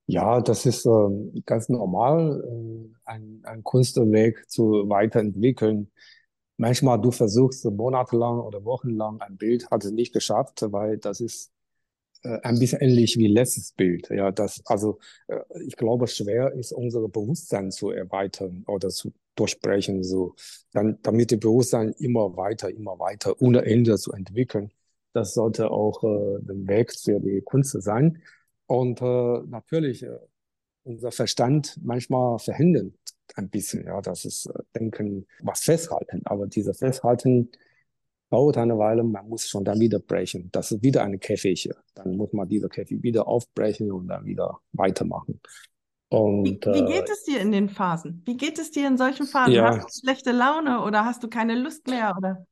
[0.07, 5.91] Ja, das ist äh, ganz normal, äh, ein, ein Kunstwerk zu weiterentwickeln.
[6.57, 11.53] Manchmal du versuchst monatelang oder wochenlang ein Bild, hat es nicht geschafft, weil das ist
[12.23, 14.09] äh, ein bisschen ähnlich wie letztes Bild.
[14.11, 20.03] Ja, das, also äh, ich glaube, schwer ist unser Bewusstsein zu erweitern oder zu durchbrechen,
[20.03, 20.35] so,
[20.72, 24.72] dann, damit das Bewusstsein immer weiter, immer weiter ohne Ende zu entwickeln.
[25.12, 28.22] Das sollte auch äh, der Weg für die Kunst sein.
[28.66, 30.18] Und äh, natürlich, äh,
[30.85, 32.92] unser Verstand manchmal verhindert
[33.35, 36.22] ein bisschen, ja, das ist äh, Denken, was festhalten.
[36.25, 37.51] Aber dieser Festhalten
[38.31, 40.51] dauert eine Weile, man muss schon dann wieder brechen.
[40.53, 41.70] Das ist wieder eine Käfig.
[41.94, 45.40] Dann muss man diese Käfig wieder aufbrechen und dann wieder weitermachen.
[46.09, 48.23] Und, wie, wie äh, geht es dir in den Phasen?
[48.25, 49.55] Wie geht es dir in solchen Phasen?
[49.55, 52.14] Ja, hast du schlechte Laune oder hast du keine Lust mehr?
[52.16, 52.47] Oder?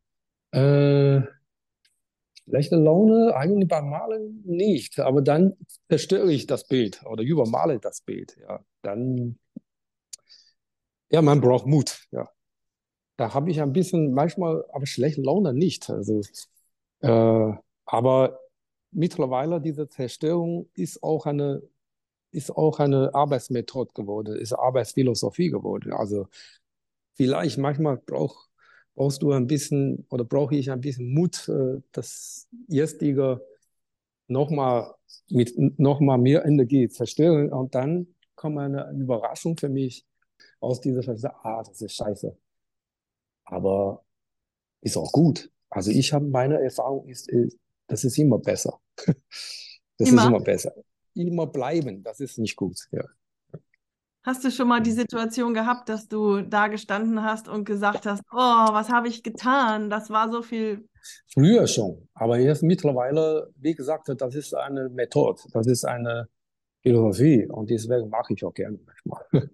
[0.50, 1.22] Äh,
[2.48, 5.54] schlechte Laune eigentlich beim Malen nicht, aber dann
[5.88, 8.36] zerstöre ich das Bild oder übermale das Bild.
[8.40, 9.38] Ja, dann,
[11.10, 12.06] ja, man braucht Mut.
[12.10, 12.28] Ja,
[13.16, 15.88] da habe ich ein bisschen, manchmal aber schlechte Laune nicht.
[15.90, 16.22] Also,
[17.00, 17.52] äh,
[17.86, 18.40] aber
[18.90, 21.62] mittlerweile diese Zerstörung ist auch eine,
[22.34, 25.92] ist auch eine Arbeitsmethode geworden, ist Arbeitsphilosophie geworden.
[25.92, 26.28] Also
[27.14, 28.48] vielleicht manchmal brauch,
[28.94, 33.44] brauchst du ein bisschen oder brauche ich ein bisschen Mut, äh, das jetzige
[34.28, 34.94] nochmal
[35.30, 40.06] mit nochmal mehr Energie zerstören und dann kommt eine Überraschung für mich
[40.60, 42.36] aus dieser Phase, ah, das ist scheiße
[43.44, 44.04] aber
[44.80, 45.50] ist auch gut.
[45.70, 48.80] Also ich habe meine Erfahrung ist, ist, das ist immer besser.
[49.96, 50.22] Das immer.
[50.22, 50.74] ist immer besser.
[51.14, 52.76] Immer bleiben, das ist nicht gut.
[52.90, 53.04] Ja.
[54.24, 58.22] Hast du schon mal die Situation gehabt, dass du da gestanden hast und gesagt hast,
[58.32, 59.90] oh, was habe ich getan?
[59.90, 60.88] Das war so viel.
[61.26, 66.30] Früher schon, aber jetzt mittlerweile, wie gesagt, das ist eine Methode, das ist eine
[66.80, 69.50] Philosophie und deswegen mache ich auch gerne manchmal.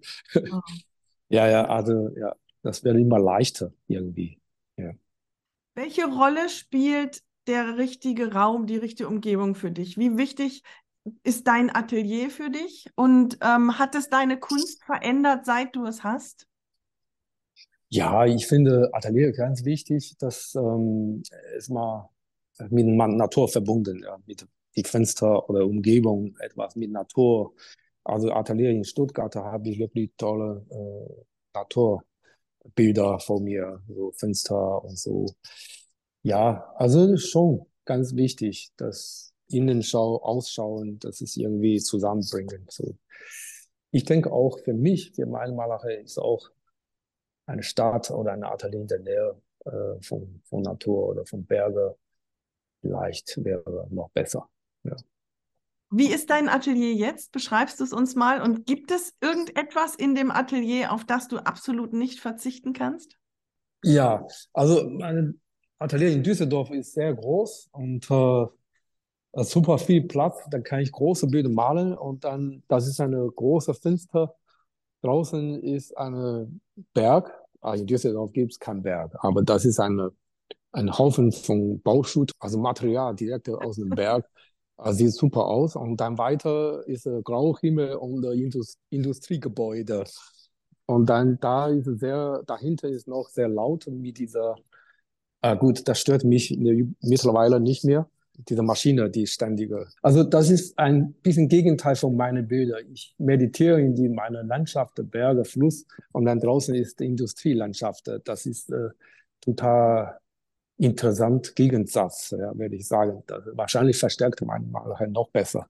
[0.51, 0.61] Oh.
[1.29, 4.39] ja, ja, also ja, das wird immer leichter irgendwie.
[4.77, 4.91] Ja.
[5.75, 9.97] Welche Rolle spielt der richtige Raum, die richtige Umgebung für dich?
[9.97, 10.63] Wie wichtig
[11.23, 16.03] ist dein Atelier für dich und ähm, hat es deine Kunst verändert, seit du es
[16.03, 16.47] hast?
[17.89, 20.15] Ja, ich finde Atelier ganz wichtig.
[20.19, 21.23] Das ähm,
[21.57, 22.09] ist mal
[22.69, 27.53] mit Natur verbunden, ja, mit die Fenster oder Umgebung, etwas mit Natur.
[28.03, 32.03] Also Atelier in Stuttgart habe ich wirklich tolle äh, Natur
[32.75, 35.25] Bilder vor mir, so Fenster und so.
[36.23, 42.65] Ja, also schon ganz wichtig, dass Innenschau, Ausschauen, das ist irgendwie zusammenbringen.
[42.69, 42.95] So.
[43.91, 46.49] Ich denke auch für mich, für meine Malerei ist auch
[47.45, 51.95] eine Stadt oder ein Atelier in der Nähe äh, von, von Natur oder von Berge
[52.81, 54.49] vielleicht wäre noch besser.
[54.83, 54.95] Ja.
[55.91, 57.31] Wie ist dein Atelier jetzt?
[57.31, 58.41] Beschreibst du es uns mal?
[58.41, 63.17] Und gibt es irgendetwas in dem Atelier, auf das du absolut nicht verzichten kannst?
[63.83, 65.41] Ja, also mein
[65.79, 68.45] Atelier in Düsseldorf ist sehr groß und äh,
[69.33, 70.37] super viel Platz.
[70.49, 74.35] Da kann ich große Bilder malen und dann, das ist eine große Fenster.
[75.01, 76.61] Draußen ist ein
[76.93, 77.33] Berg.
[77.61, 80.11] Ah, in Düsseldorf gibt es keinen Berg, aber das ist eine,
[80.71, 84.25] ein Haufen von Bauschutt, also Material direkt aus dem Berg.
[84.77, 85.75] Also sieht super aus.
[85.75, 90.05] Und dann weiter ist äh, Grauhimmel und äh, Indust Industriegebäude.
[90.87, 94.55] Und dann da ist sehr, dahinter ist noch sehr laut mit dieser,
[95.41, 96.57] äh, gut, das stört mich
[97.01, 99.87] mittlerweile nicht mehr, diese Maschine, die ständige.
[100.01, 102.83] Also das ist ein bisschen Gegenteil von meinen Bildern.
[102.91, 108.09] Ich meditiere in die, meine Landschaft, Berge, Fluss und dann draußen ist die Industrielandschaft.
[108.25, 108.89] Das ist äh,
[109.41, 110.19] total
[110.77, 113.23] interessant Gegensatz, ja, würde ich sagen.
[113.27, 115.67] Das, wahrscheinlich verstärkt man halt noch besser.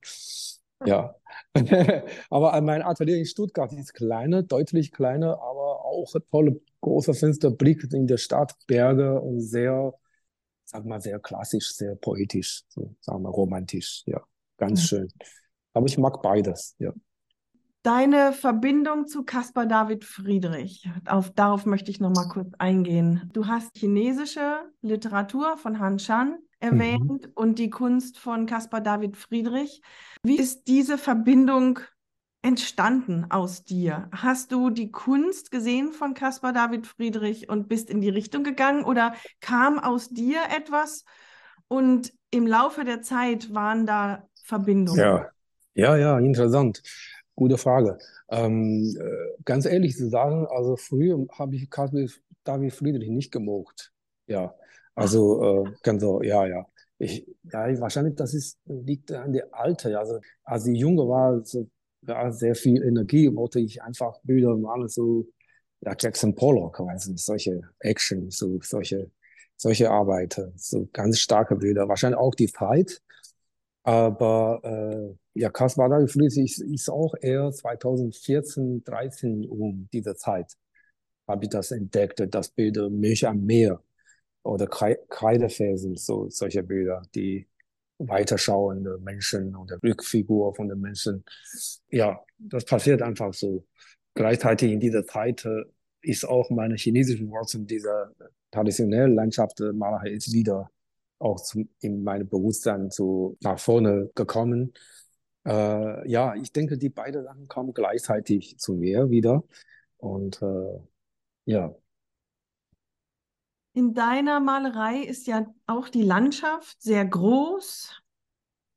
[0.86, 1.15] Ja.
[2.30, 7.88] aber mein Atelier in Stuttgart ist kleiner, deutlich kleiner, aber auch tolle große Fenster, Blick
[7.93, 9.93] in der Stadt, Berge und sehr,
[10.72, 14.04] sag mal, sehr klassisch, sehr poetisch, so, sagen wir romantisch.
[14.06, 14.22] Ja,
[14.58, 14.86] ganz mhm.
[14.86, 15.08] schön.
[15.74, 16.94] Aber ich mag beides, ja.
[17.84, 23.30] Deine Verbindung zu Caspar David Friedrich, auf, darauf möchte ich noch mal kurz eingehen.
[23.34, 27.32] Du hast chinesische Literatur von Han Shan erwähnt mhm.
[27.34, 29.82] und die Kunst von Caspar David Friedrich.
[30.22, 31.80] Wie ist diese Verbindung
[32.41, 34.10] entstanden aus dir?
[34.12, 38.84] Hast du die Kunst gesehen von Caspar David Friedrich und bist in die Richtung gegangen
[38.84, 41.06] oder kam aus dir etwas
[41.67, 44.99] und im Laufe der Zeit waren da Verbindungen?
[44.99, 45.30] Ja,
[45.75, 46.82] ja, ja, interessant.
[47.36, 47.97] Gute Frage.
[48.30, 52.06] Ähm, äh, ganz ehrlich zu sagen, also früher habe ich Caspar
[52.43, 53.91] David Friedrich nicht gemocht.
[54.27, 54.54] Ja,
[54.95, 56.65] also äh, ganz so, ja, ja.
[56.97, 59.97] Ich, ja, wahrscheinlich das ist, liegt an der Alter.
[59.99, 61.67] Also als ich jünger war, so,
[62.08, 65.28] ja, sehr viel Energie, wollte ich einfach Bilder malen, so
[65.82, 69.10] ja, Jackson Pollock, also solche Action, so solche,
[69.58, 71.88] solche Arbeiten, so ganz starke Bilder.
[71.88, 73.02] Wahrscheinlich auch die Zeit.
[73.84, 80.56] Aber äh, ja, David Friedrich ist, ist auch eher 2014, 13 um diese Zeit
[81.28, 83.82] habe ich das entdeckt, das Bild Milch am Meer
[84.44, 87.48] oder Kreidefelsen, so solche Bilder, die
[88.08, 91.24] weiterschauende Menschen oder Rückfigur von den Menschen.
[91.90, 93.66] Ja, das passiert einfach so.
[94.14, 95.64] Gleichzeitig in dieser Zeit äh,
[96.02, 98.12] ist auch meine chinesische Wurzeln dieser
[98.52, 100.70] traditionellen Landschaftsmalerei ist wieder
[101.20, 104.74] auch zum, in meinem Bewusstsein so nach vorne gekommen.
[105.46, 109.44] Äh, ja, ich denke, die beiden Sachen kommen gleichzeitig zu mir wieder.
[109.98, 110.80] Und äh,
[111.46, 111.76] ja,
[113.74, 118.02] in deiner Malerei ist ja auch die Landschaft sehr groß,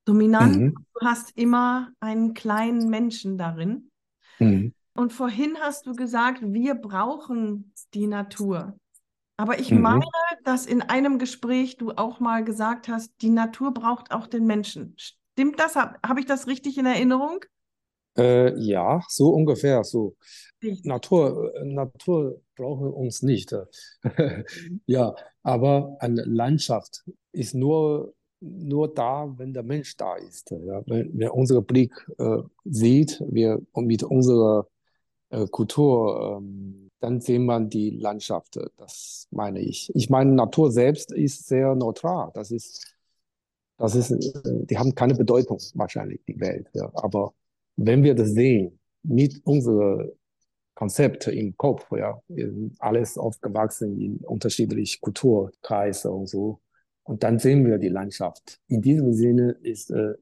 [0.04, 0.56] dominant.
[0.56, 0.74] Mhm.
[0.94, 3.90] Du hast immer einen kleinen Menschen darin.
[4.38, 4.72] Mhm.
[4.94, 8.78] Und vorhin hast du gesagt, wir brauchen die Natur.
[9.36, 9.80] Aber ich mhm.
[9.80, 10.04] meine,
[10.44, 14.94] dass in einem Gespräch du auch mal gesagt hast, die Natur braucht auch den Menschen.
[14.96, 15.74] Stimmt das?
[15.74, 17.44] Habe hab ich das richtig in Erinnerung?
[18.16, 20.16] Äh, ja, so ungefähr so.
[20.82, 23.54] Natur, äh, Natur brauchen uns nicht.
[24.86, 30.50] ja, aber eine Landschaft ist nur, nur da, wenn der Mensch da ist.
[30.50, 30.82] Ja?
[30.86, 34.68] Wenn, wenn unser Blick äh, sieht, wir mit unserer
[35.30, 38.58] äh, Kultur, ähm, dann sehen man die Landschaft.
[38.78, 39.90] Das meine ich.
[39.94, 42.30] Ich meine, Natur selbst ist sehr neutral.
[42.34, 42.94] Das ist,
[43.76, 46.70] das ist, äh, die haben keine Bedeutung wahrscheinlich, die Welt.
[46.74, 46.90] Ja?
[46.94, 47.34] Aber
[47.76, 50.08] wenn wir das sehen, mit unserer
[50.74, 52.20] Konzepte im Kopf, ja,
[52.78, 56.60] alles aufgewachsen in unterschiedlichen Kulturkreisen und so.
[57.04, 58.60] Und dann sehen wir die Landschaft.
[58.66, 60.14] In diesem Sinne ist, äh,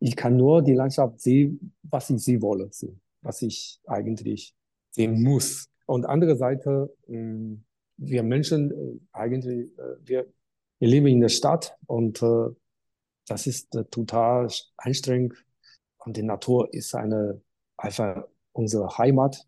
[0.00, 4.54] ich kann nur die Landschaft sehen, was ich sie wolle, so, was ich eigentlich
[4.90, 5.68] sehen muss.
[5.86, 7.64] Und andere Seite, mh, hm,
[7.98, 10.26] wir Menschen äh, eigentlich, äh, wir,
[10.78, 12.48] wir leben in der Stadt und äh,
[13.28, 15.34] das ist äh, total anstrengend.
[16.00, 17.40] Und die Natur ist eine
[17.76, 19.46] einfach unsere Heimat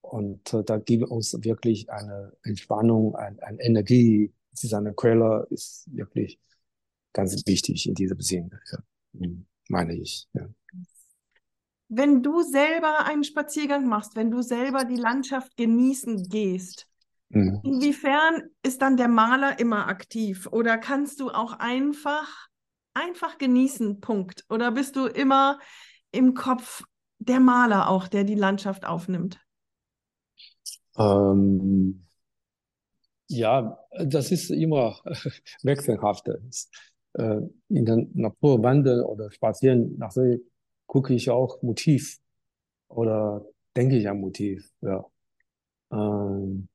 [0.00, 4.32] und äh, da gibt uns wirklich eine Entspannung, ein, eine Energie.
[4.52, 6.38] Es ist eine Quelle, ist wirklich
[7.12, 8.78] ganz wichtig in diesem Sinne, ja.
[9.68, 10.28] Meine ich.
[10.34, 10.48] Ja.
[11.88, 16.86] Wenn du selber einen Spaziergang machst, wenn du selber die Landschaft genießen gehst,
[17.30, 17.60] mhm.
[17.64, 20.46] inwiefern ist dann der Maler immer aktiv?
[20.52, 22.48] Oder kannst du auch einfach
[22.96, 24.44] einfach genießen, Punkt?
[24.48, 25.60] Oder bist du immer
[26.10, 26.82] im Kopf
[27.18, 29.38] der Maler auch, der die Landschaft aufnimmt?
[30.96, 32.06] Ähm,
[33.28, 35.00] ja, das ist immer
[35.62, 36.28] wechselhaft.
[37.14, 40.38] Äh, in der Natur wandern oder spazieren, nachher
[40.86, 42.18] gucke ich auch Motiv
[42.88, 43.44] oder
[43.76, 45.04] denke ich an Motiv, ja.
[45.92, 46.68] Ähm,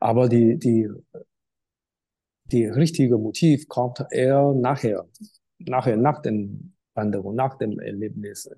[0.00, 0.88] aber die, die,
[2.52, 5.06] die richtige Motiv kommt eher nachher,
[5.58, 8.50] nachher, nach dem Wanderung, nach dem Erlebnis.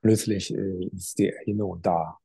[0.00, 2.18] Plötzlich äh, ist die Erinnerung da.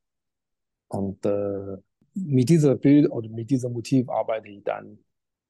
[0.89, 1.77] Und äh,
[2.13, 4.99] mit dieser Bild oder mit diesem Motiv arbeite ich dann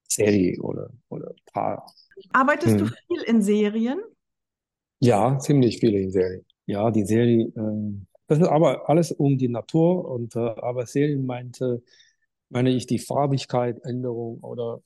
[0.08, 1.86] Serie oder, oder Paar.
[2.32, 2.86] Arbeitest hm.
[2.86, 4.00] du viel in Serien?
[5.00, 6.46] Ja, ziemlich viel in Serien.
[6.66, 11.26] Ja, die Serie, äh, das ist aber alles um die Natur und äh, aber Serien
[11.26, 11.82] meinte,
[12.50, 14.82] meine ich die Farbigkeit, Änderung oder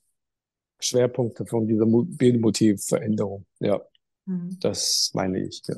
[0.80, 3.45] Schwerpunkte von dieser Bildmotivveränderung.
[3.59, 3.82] Ja,
[4.26, 4.57] hm.
[4.59, 5.61] das meine ich.
[5.67, 5.76] Ja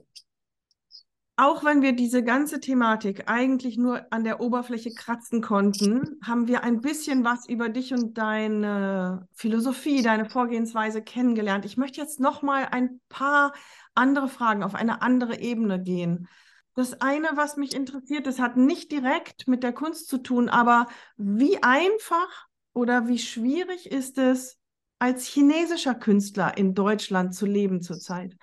[1.38, 6.64] auch wenn wir diese ganze Thematik eigentlich nur an der Oberfläche kratzen konnten, haben wir
[6.64, 11.66] ein bisschen was über dich und deine Philosophie, deine Vorgehensweise kennengelernt.
[11.66, 13.54] Ich möchte jetzt noch mal ein paar
[13.96, 16.30] andere Fragen auf eine andere Ebene gehen.
[16.74, 20.88] Das eine, was mich interessiert, das hat nicht direkt mit der Kunst zu tun, aber
[21.18, 24.58] wie einfach oder wie schwierig ist es,
[25.00, 28.36] als chinesischer Künstler in Deutschland zu leben zurzeit?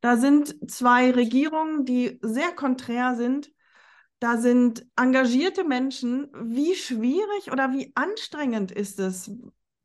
[0.00, 3.50] Da sind zwei Regierungen, die sehr konträr sind.
[4.20, 6.28] Da sind engagierte Menschen.
[6.34, 9.30] Wie schwierig oder wie anstrengend ist es,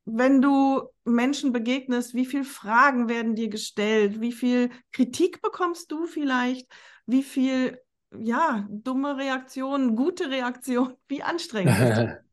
[0.04, 2.14] wenn du Menschen begegnest?
[2.14, 4.20] Wie viele Fragen werden dir gestellt?
[4.20, 6.68] Wie viel Kritik bekommst du vielleicht?
[7.06, 7.80] Wie viel,
[8.16, 10.94] ja, dumme Reaktionen, gute Reaktionen?
[11.08, 12.10] Wie anstrengend ist das?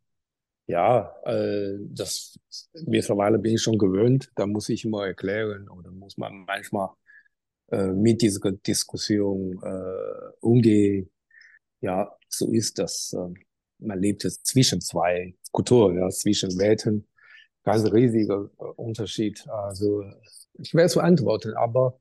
[0.67, 2.39] Ja, äh, das
[2.85, 4.31] mittlerweile bin ich schon gewöhnt.
[4.35, 6.89] Da muss ich immer erklären oder muss man manchmal
[7.71, 11.07] äh, mit dieser Diskussion äh, umgehe.
[11.81, 13.13] Ja, so ist das.
[13.13, 13.33] Äh,
[13.79, 17.07] man lebt zwischen zwei Kulturen, ja, zwischen Welten.
[17.63, 19.45] Ganz riesiger äh, Unterschied.
[19.49, 20.03] Also
[20.61, 21.99] schwer zu antworten, aber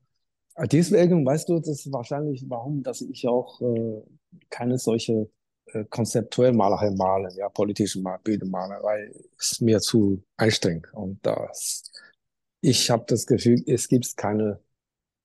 [0.71, 4.01] deswegen weißt du, das wahrscheinlich, warum, dass ich auch äh,
[4.49, 5.29] keine solche
[5.73, 11.91] äh, konzeptuelle Malerei male, ja, politische Bilder male, weil es mir zu anstrengend und das
[12.61, 14.59] ich habe das Gefühl, es gibt keine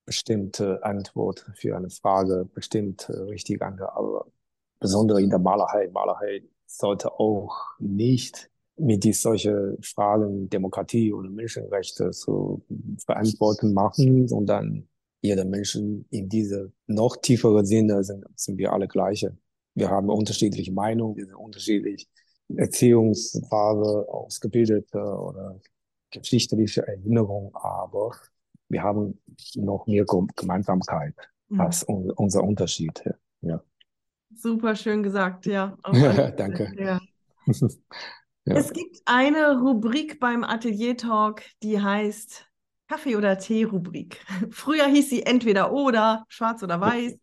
[0.07, 3.93] bestimmte Antwort für eine Frage, bestimmt äh, richtig Antwort.
[3.95, 4.27] Aber
[4.81, 12.11] besonders in der Malerei, Malerei sollte auch nicht mit die solche Fragen Demokratie oder Menschenrechte
[12.11, 12.63] zu
[13.07, 14.89] beantworten machen, sondern
[15.23, 19.37] jeder Menschen in diese noch tiefere Sinne sind, sind wir alle gleiche.
[19.77, 22.09] Wir haben unterschiedliche Meinungen, wir sind unterschiedlich
[22.49, 25.61] Erziehungsphase, ausgebildete oder
[26.11, 28.13] geschichtliche Erinnerung, aber
[28.69, 29.21] wir haben
[29.55, 31.15] noch mehr Gemeinsamkeit
[31.49, 31.61] mhm.
[31.61, 33.05] als un unser Unterschied.
[33.43, 33.63] Ja.
[34.35, 35.77] Super schön gesagt, ja.
[36.37, 36.73] Danke.
[36.79, 36.99] Ja.
[37.47, 38.55] ja.
[38.55, 42.47] Es gibt eine Rubrik beim Atelier Talk, die heißt
[42.89, 44.25] Kaffee- oder Tee-Rubrik.
[44.51, 47.19] Früher hieß sie entweder oder, schwarz oder weiß.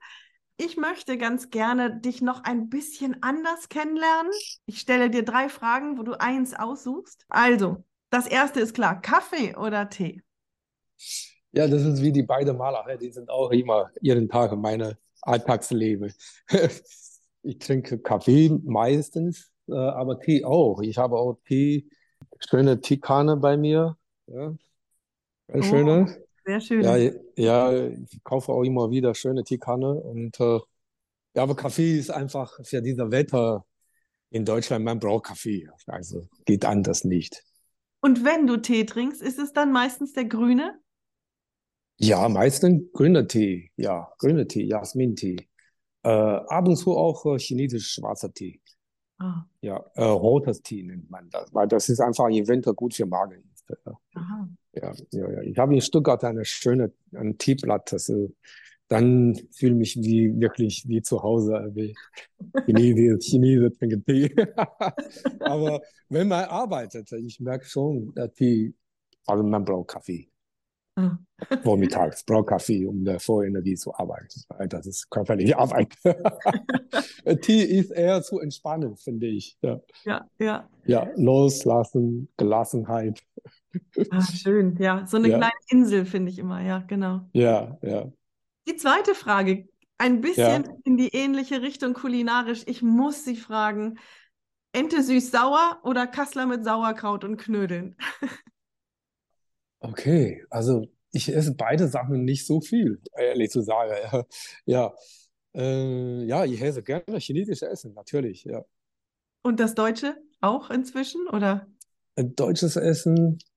[0.58, 4.32] Ich möchte ganz gerne dich noch ein bisschen anders kennenlernen.
[4.66, 7.26] Ich stelle dir drei Fragen, wo du eins aussuchst.
[7.28, 10.22] Also, das erste ist klar: Kaffee oder Tee?
[11.51, 12.97] Ja, das ist wie die beiden Maler.
[12.97, 16.14] Die sind auch immer jeden Tag in meinem Alltagsleben.
[17.45, 20.82] Ich trinke Kaffee meistens, äh, aber Tee auch.
[20.82, 21.89] Ich habe auch Tee,
[22.39, 23.97] schöne Teekanne bei mir.
[24.28, 24.56] Ja,
[25.49, 26.24] oh, schöne.
[26.46, 26.84] Sehr schön.
[26.84, 26.98] Ja,
[27.36, 29.94] ja, ich kaufe auch immer wieder schöne Teekanne.
[29.94, 30.60] Und äh,
[31.36, 33.66] ja, aber Kaffee ist einfach für dieses Wetter
[34.30, 35.70] in Deutschland, man braucht Kaffee.
[35.88, 37.44] Also geht anders nicht.
[38.02, 40.80] Und wenn du Tee trinkst, ist es dann meistens der grüne?
[41.98, 43.72] Ja, meistens grüner Tee.
[43.78, 45.48] Ja, grüner Tee, Jasmin-Tee.
[46.04, 48.60] Äh, ab und zu auch äh, chinesisch schwarzer Tee.
[49.20, 49.46] Ah.
[49.62, 53.06] Ja, äh, rotes Tee nennt man das, weil das ist einfach im Winter gut für
[53.06, 53.50] Magen.
[53.86, 55.42] Ja, ja, ja.
[55.42, 57.94] Ich habe in Stuttgart eine schöne ein Teeblatt.
[57.94, 58.34] Also,
[58.88, 61.96] dann fühle ich mich wie wirklich wie zu Hause, wie
[62.66, 64.34] Chinese, Chinese trinken Tee.
[65.40, 68.74] Aber wenn man arbeitet, ich merke schon, dass Tee,
[69.26, 70.30] also man braucht Kaffee.
[70.96, 71.18] Ah.
[71.64, 74.44] Vormittags brauche Kaffee, um der Vorenergie zu arbeiten.
[74.70, 75.94] Das ist körperliche Arbeit.
[77.42, 79.58] Tee ist eher zu entspannen, finde ich.
[79.62, 80.30] Ja, ja.
[80.38, 83.24] Ja, ja loslassen, Gelassenheit.
[84.12, 85.06] Ah, schön, ja.
[85.06, 85.38] So eine ja.
[85.38, 87.30] kleine Insel finde ich immer, ja, genau.
[87.34, 88.12] Ja, ja.
[88.68, 89.68] Die zweite Frage,
[89.98, 90.76] ein bisschen ja.
[90.84, 92.64] in die ähnliche Richtung kulinarisch.
[92.66, 94.00] Ich muss Sie fragen,
[94.74, 97.96] Ente süß-sauer oder Kassler mit Sauerkraut und Knödeln?
[99.80, 103.94] Okay, also ich esse beide Sachen nicht so viel, ehrlich zu sagen.
[104.66, 104.94] Ja,
[105.54, 108.64] äh, ja, ich esse gerne chinesisches Essen, natürlich, ja.
[109.44, 111.68] Und das Deutsche auch inzwischen, oder?
[112.16, 113.53] Deutsches Essen, äh,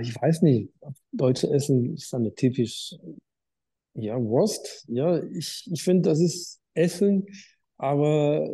[0.00, 0.72] ich weiß nicht,
[1.12, 2.94] deutsche Essen ist eine typisch,
[3.94, 4.84] ja, Wurst.
[4.88, 7.26] Ja, ich, ich finde, das ist Essen,
[7.76, 8.48] aber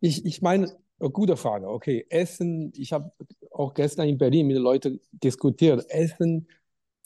[0.00, 1.68] ich, ich meine, gute Frage.
[1.68, 3.12] Okay, Essen, ich habe
[3.50, 5.84] auch gestern in Berlin mit den Leuten diskutiert.
[5.88, 6.46] Essen,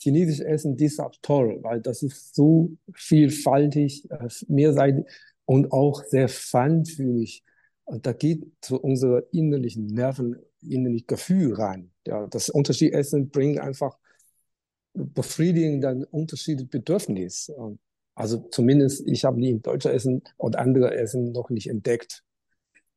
[0.01, 5.05] chinesisch Essen, das ist toll, weil das ist so vielfältig, äh, mehrseitig
[5.45, 7.43] und auch sehr feinfühlig.
[7.85, 11.91] Und da geht zu unserer innerlichen Nerven, innerlichen Gefühl rein.
[12.07, 13.97] Ja, das Unterschied Essen bringt einfach
[14.93, 17.77] befriedigen dann unterschiedliche Bedürfnisse.
[18.15, 22.23] Also zumindest, ich habe nie in deutscher Essen und andere Essen noch nicht entdeckt.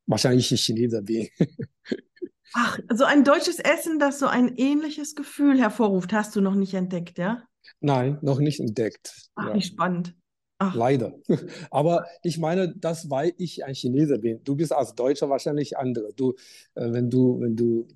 [0.07, 1.29] Wahrscheinlich ich Chineser bin.
[2.55, 6.73] Ach, so ein deutsches Essen, das so ein ähnliches Gefühl hervorruft, hast du noch nicht
[6.73, 7.43] entdeckt, ja?
[7.81, 9.29] Nein, noch nicht entdeckt.
[9.35, 9.55] Ach, ja.
[9.55, 10.15] wie spannend.
[10.59, 10.75] Ach.
[10.75, 11.15] Leider.
[11.71, 14.43] Aber ich meine, das, weil ich ein Chineser bin.
[14.45, 16.13] Du bist als Deutscher wahrscheinlich andere.
[16.15, 16.35] Du,
[16.75, 17.87] äh, wenn du, wenn du,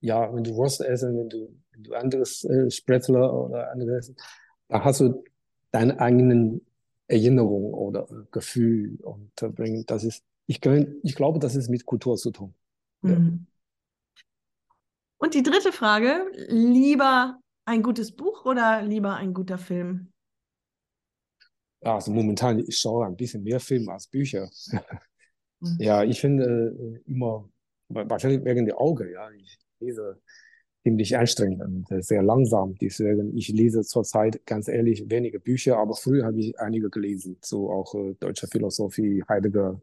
[0.00, 4.14] ja, wenn du Wurst essen, wenn du, wenn du anderes äh, Spretzler oder anderes,
[4.68, 5.24] da hast du
[5.70, 6.64] deine eigenen
[7.06, 9.84] Erinnerungen oder Gefühl und bringen.
[9.86, 10.60] Das ist, ich,
[11.02, 12.54] ich glaube, das ist mit Kultur zu tun.
[13.02, 13.46] Mhm.
[15.18, 20.12] Und die dritte Frage: Lieber ein gutes Buch oder lieber ein guter Film?
[21.80, 24.48] Also momentan, ich schaue ein bisschen mehr Filme als Bücher.
[24.70, 24.80] Mhm.
[25.80, 27.48] Ja, ich finde äh, immer,
[27.88, 30.18] wahrscheinlich wegen der Augen, ja, ich lese
[30.82, 32.74] ziemlich anstrengend und sehr langsam.
[32.80, 37.70] Deswegen, ich lese zurzeit ganz ehrlich wenige Bücher, aber früher habe ich einige gelesen, so
[37.70, 39.80] auch äh, deutsche Philosophie, Heidegger,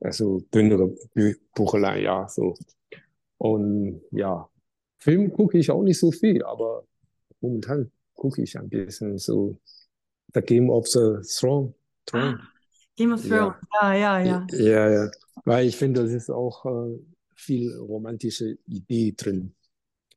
[0.00, 2.54] also dünnere Bü Bucheleien, ja, so.
[3.38, 4.48] Und ja,
[4.98, 6.84] Film gucke ich auch nicht so viel, aber
[7.40, 9.58] momentan gucke ich ein bisschen so
[10.32, 11.74] The Game of the Throne.
[12.06, 12.38] Throne.
[12.38, 12.48] Ah,
[12.96, 14.46] Game of Thrones, ja, ja, ja.
[14.50, 15.10] Ja, ja, ja.
[15.44, 16.98] weil ich finde, das ist auch äh,
[17.44, 19.54] viel romantische Idee drin.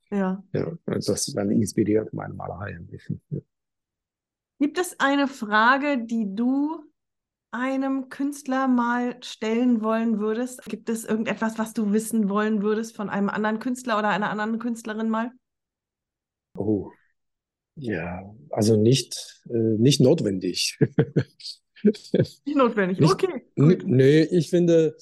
[0.10, 0.44] Ja.
[0.54, 3.22] ja das dann inspiriert meine Malerei ein bisschen.
[3.30, 3.40] Ja.
[4.60, 6.84] Gibt es eine Frage, die du
[7.52, 10.64] einem Künstler mal stellen wollen würdest?
[10.66, 14.60] Gibt es irgendetwas, was du wissen wollen würdest von einem anderen Künstler oder einer anderen
[14.60, 15.32] Künstlerin mal?
[16.56, 16.92] Oh,
[17.76, 20.80] ja, also nicht, äh, nicht notwendig.
[21.84, 23.44] nicht notwendig, nicht, okay.
[23.56, 24.98] Nee, ich finde,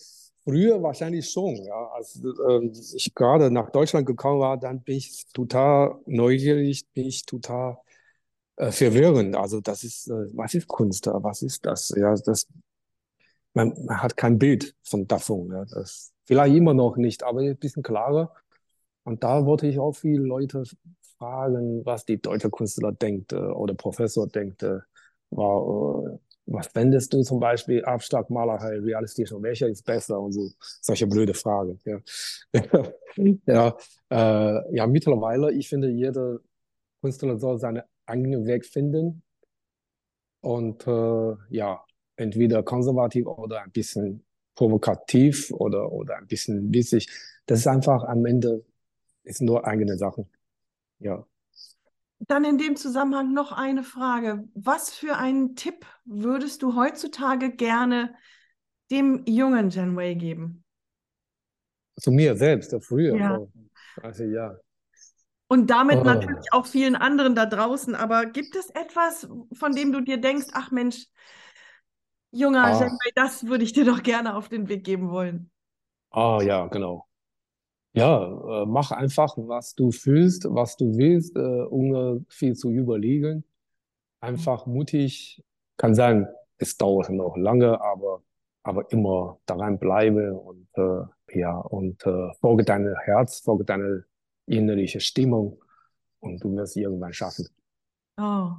[0.45, 1.55] früher wahrscheinlich schon.
[1.57, 1.89] Ja.
[1.89, 7.25] Als äh, ich gerade nach Deutschland gekommen war, dann bin ich total neugierig, bin ich
[7.25, 7.77] total
[8.57, 9.35] äh, verwirrend.
[9.35, 11.07] Also das ist, äh, was ist Kunst?
[11.07, 11.93] Was ist das?
[11.97, 12.47] Ja, das,
[13.53, 15.51] man, man hat kein Bild von davon.
[15.51, 15.65] Ja.
[15.65, 18.33] Das vielleicht immer noch nicht, aber ein bisschen klarer.
[19.03, 20.63] Und da wollte ich auch viele Leute
[21.17, 24.63] fragen, was die deutsche Künstler denkt äh, oder Professor denkt.
[24.63, 24.79] Äh,
[25.31, 30.49] war, äh, was fändest du zum Beispiel Abstraktmalerei, realistisch und welcher ist besser und so
[30.59, 31.79] solche blöde Fragen.
[31.85, 31.99] Ja,
[33.45, 33.77] ja,
[34.09, 36.39] äh, ja mittlerweile, ich finde, jeder
[37.01, 39.23] Künstler soll seinen eigenen Weg finden
[40.41, 41.83] und äh, ja,
[42.15, 44.23] entweder konservativ oder ein bisschen
[44.55, 47.09] provokativ oder, oder ein bisschen witzig.
[47.45, 48.63] Das ist einfach am Ende
[49.23, 50.29] ist nur eigene Sachen.
[50.99, 51.25] Ja.
[52.27, 54.47] Dann in dem Zusammenhang noch eine Frage.
[54.55, 58.15] Was für einen Tipp würdest du heutzutage gerne
[58.91, 60.63] dem jungen Genway geben?
[61.99, 63.15] Zu mir selbst, früher.
[63.15, 63.39] Ja.
[64.01, 64.55] Also ja.
[65.47, 66.03] Und damit oh.
[66.03, 67.95] natürlich auch vielen anderen da draußen.
[67.95, 71.05] Aber gibt es etwas, von dem du dir denkst, ach Mensch,
[72.31, 72.79] junger ah.
[72.79, 75.51] Genway, das würde ich dir doch gerne auf den Weg geben wollen?
[76.09, 77.05] Ah ja, genau.
[77.95, 83.45] Ja, äh, mach einfach, was du fühlst, was du willst, äh, ohne viel zu überlegen.
[84.19, 85.43] Einfach mutig.
[85.77, 86.27] Kann sein,
[86.57, 88.21] es dauert noch lange, aber,
[88.63, 94.03] aber immer daran bleibe und, äh, ja, und äh, folge deinem Herz, folge deiner
[94.45, 95.61] innerlichen Stimmung
[96.19, 97.47] und du wirst irgendwann schaffen.
[98.17, 98.51] Oh.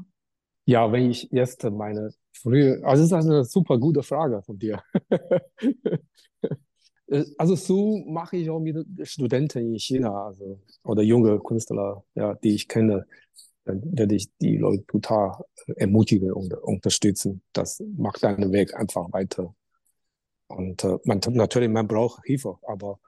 [0.65, 4.83] Ja, wenn ich jetzt meine frühe, also das ist eine super gute Frage von dir.
[7.09, 12.35] Äh, also so mache ich auch mit Studenten in China, also oder junge Künstler, ja,
[12.35, 13.07] die ich kenne,
[13.65, 15.45] dann werde ich die Leute total
[15.77, 17.43] ermutigen und unterstützen.
[17.53, 19.55] Das macht deinen Weg einfach weiter.
[20.49, 23.01] Und äh, man natürlich, man braucht Hilfe, aber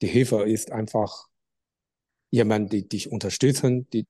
[0.00, 1.28] die Hilfe ist einfach
[2.30, 4.06] jemand, die dich unterstützen, die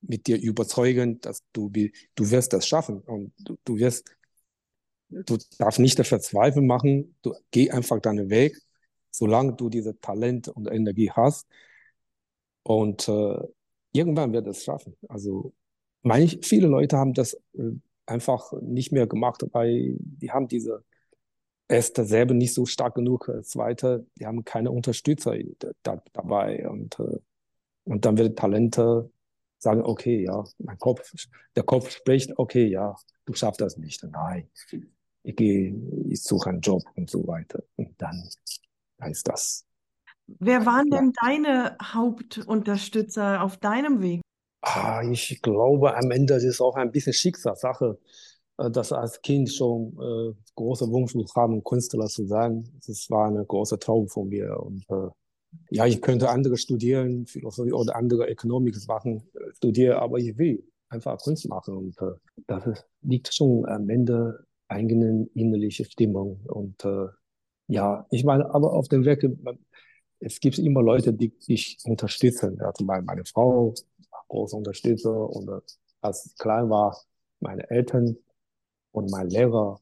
[0.00, 4.10] mit dir überzeugen, dass du du wirst das schaffen und du, du wirst
[5.10, 8.56] du darfst nicht dafür Zweifel machen, du geh einfach deinen Weg,
[9.10, 11.46] solange du diese Talent und Energie hast.
[12.62, 13.38] Und äh,
[13.92, 14.96] irgendwann wird es schaffen.
[15.08, 15.52] Also
[16.02, 17.72] manch, viele Leute haben das äh,
[18.06, 20.84] einfach nicht mehr gemacht, weil die haben diese
[21.68, 25.36] erste selber nicht so stark genug, zweite, die haben keine Unterstützer
[25.82, 27.18] da, dabei und, äh,
[27.84, 29.10] und dann wird Talente
[29.58, 31.12] sagen, okay, ja, mein Kopf,
[31.54, 32.96] der Kopf spricht, okay, ja,
[33.26, 34.02] du schaffst das nicht.
[34.04, 34.48] Nein,
[35.22, 35.74] ich gehe,
[36.08, 37.62] ich suche einen Job und so weiter.
[37.76, 38.28] Und dann
[39.00, 39.64] heißt das.
[40.38, 40.98] Wer waren ja.
[40.98, 44.20] denn deine Hauptunterstützer auf deinem Weg?
[44.62, 47.98] Ah, ich glaube, am Ende ist es auch ein bisschen Schicksalssache,
[48.58, 52.68] äh, dass als Kind schon äh, große Wunsch haben, Künstler zu sein.
[52.86, 54.60] Das war eine große Traum von mir.
[54.60, 55.08] Und äh,
[55.70, 61.18] ja, ich könnte andere studieren, Philosophie oder andere Economics-Sachen äh, studieren, aber ich will einfach
[61.18, 61.76] Kunst machen.
[61.76, 62.12] Und äh,
[62.46, 66.40] das liegt schon am Ende eigenen innerliche Stimmung.
[66.46, 67.08] Und äh,
[67.66, 69.26] ja, ich meine, aber auf dem Weg,
[70.20, 72.60] es gibt immer Leute, die dich unterstützen.
[72.60, 73.74] Also meine, meine Frau,
[74.28, 75.60] große Unterstützer und äh,
[76.00, 76.96] als ich klein war,
[77.40, 78.16] meine Eltern
[78.92, 79.80] und mein Lehrer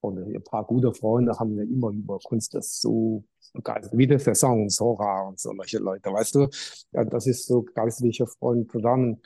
[0.00, 4.18] und ein paar gute Freunde haben mir immer über Kunst das so begeistert, wie der
[4.18, 6.48] Saison, Sora und solche Leute, weißt du?
[6.92, 9.20] Ja, das ist so geistliche Freunde zusammen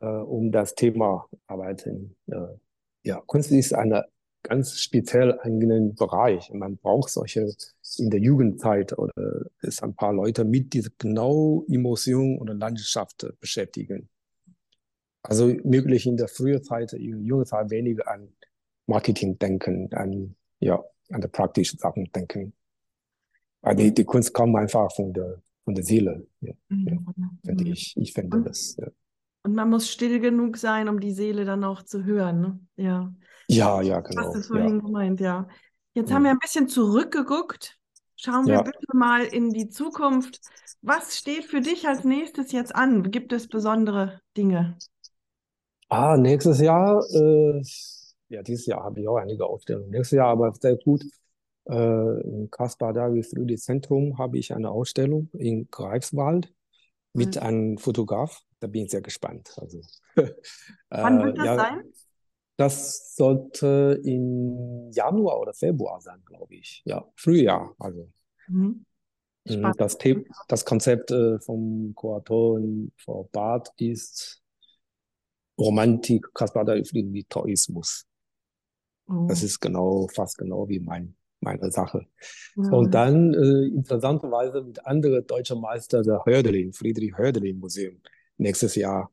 [0.00, 2.16] äh, um das Thema arbeiten.
[2.26, 2.58] Äh,
[3.02, 4.04] ja, Kunst ist eine
[4.42, 6.50] ganz speziell eigenen Bereich.
[6.52, 7.52] Man braucht solche
[7.98, 14.08] in der Jugendzeit oder ist ein paar Leute mit dieser genau Emotion oder Landschaft beschäftigen.
[15.22, 18.28] Also möglich in der frühen Zeit, in der jungen Zeit weniger an
[18.86, 22.54] Marketing denken, an, ja, an der praktischen Sachen denken.
[23.60, 26.26] Weil die, die Kunst kommt einfach von der, von der Seele.
[26.40, 26.88] Ja, mhm.
[26.88, 27.94] ja, finde ich.
[27.96, 28.76] Ich finde das.
[28.76, 28.88] Ja.
[29.42, 32.40] Und man muss still genug sein, um die Seele dann auch zu hören.
[32.40, 32.60] Ne?
[32.76, 33.14] Ja.
[33.54, 34.22] Ja, ja, genau.
[34.22, 34.86] Hast du vorhin ja.
[34.86, 35.48] gemeint, ja.
[35.94, 36.16] Jetzt ja.
[36.16, 37.78] haben wir ein bisschen zurückgeguckt.
[38.16, 38.62] Schauen wir ja.
[38.62, 40.40] bitte mal in die Zukunft.
[40.82, 43.10] Was steht für dich als nächstes jetzt an?
[43.10, 44.76] Gibt es besondere Dinge?
[45.88, 47.62] Ah, nächstes Jahr, äh,
[48.28, 49.90] ja, dieses Jahr habe ich auch einige Ausstellungen.
[49.90, 51.02] Nächstes Jahr aber sehr gut.
[51.68, 56.52] Äh, Im Kaspar David Friedrich Zentrum habe ich eine Ausstellung in Greifswald
[57.12, 57.42] mit mhm.
[57.42, 58.42] einem Fotograf.
[58.60, 59.52] Da bin ich sehr gespannt.
[59.56, 59.80] Also,
[60.90, 61.84] Wann wird das ja, sein?
[62.60, 66.82] Das sollte im Januar oder Februar sein, glaube ich.
[66.84, 67.74] Ja, Frühjahr.
[67.78, 68.12] Also.
[68.48, 68.84] Mhm.
[69.48, 69.96] mhm das,
[70.46, 72.60] das Konzept äh, vom Kurator
[72.98, 74.42] Frau Barth ist
[75.58, 78.06] Romantik, Kaspar wie Taoismus.
[79.08, 79.24] Oh.
[79.26, 82.08] Das ist genau, fast genau wie mein, meine Sache.
[82.56, 82.72] Ja.
[82.72, 88.02] Und dann äh, interessanterweise mit anderen deutschen Meister der Hördelin, Friedrich Hördelin Museum,
[88.36, 89.10] nächstes Jahr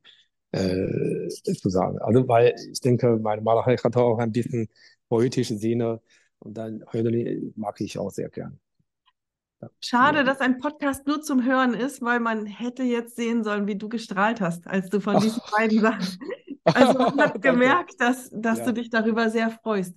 [0.52, 1.98] äh, zu sagen.
[1.98, 4.68] Also, weil ich denke, meine Malerei hat auch ein bisschen
[5.08, 6.00] poetische Sinne
[6.38, 8.58] und dann Hölderlin mag ich auch sehr gern.
[9.80, 13.76] Schade, dass ein Podcast nur zum Hören ist, weil man hätte jetzt sehen sollen, wie
[13.76, 16.18] du gestrahlt hast, als du von diesen beiden Sachen.
[16.64, 18.66] Also man hat gemerkt, dass, dass ja.
[18.66, 19.96] du dich darüber sehr freust.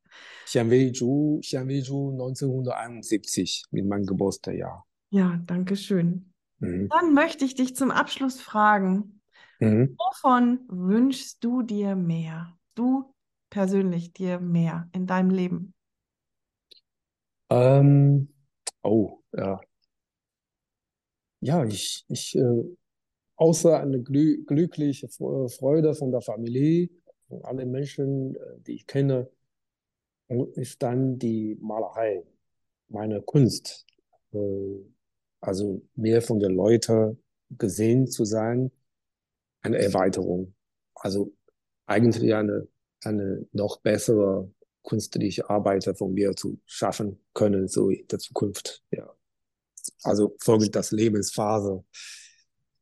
[0.45, 4.85] Xianwei Zhu, Xianwei Zhu 1971 mit meinem Geburtstagsjahr.
[5.11, 6.33] Ja, danke schön.
[6.59, 6.89] Mhm.
[6.91, 9.23] Dann möchte ich dich zum Abschluss fragen,
[9.61, 9.97] mhm.
[9.99, 12.55] wovon wünschst du dir mehr?
[12.75, 13.15] Du
[13.49, 15.75] persönlich dir mehr in deinem Leben?
[17.49, 18.29] Ähm,
[18.83, 19.61] oh, ja.
[21.41, 22.65] Ja, ich, ich äh,
[23.45, 26.89] außer eine glü glückliche Freude von der Familie,
[27.29, 29.29] von allen Menschen, äh, die ich kenne,
[30.55, 32.25] ist dann die Malerei,
[32.89, 33.87] meine Kunst.
[34.33, 34.39] Äh,
[35.43, 38.71] also mehr von den Leuten gesehen zu sein,
[39.61, 40.55] eine Erweiterung.
[40.95, 41.35] Also
[41.85, 42.67] eigentlich eine,
[43.05, 44.51] eine noch bessere
[44.85, 48.83] künstliche Arbeit von mir zu schaffen können, so in der Zukunft.
[48.91, 49.15] Ja.
[50.03, 51.85] Also folgend das Lebensphase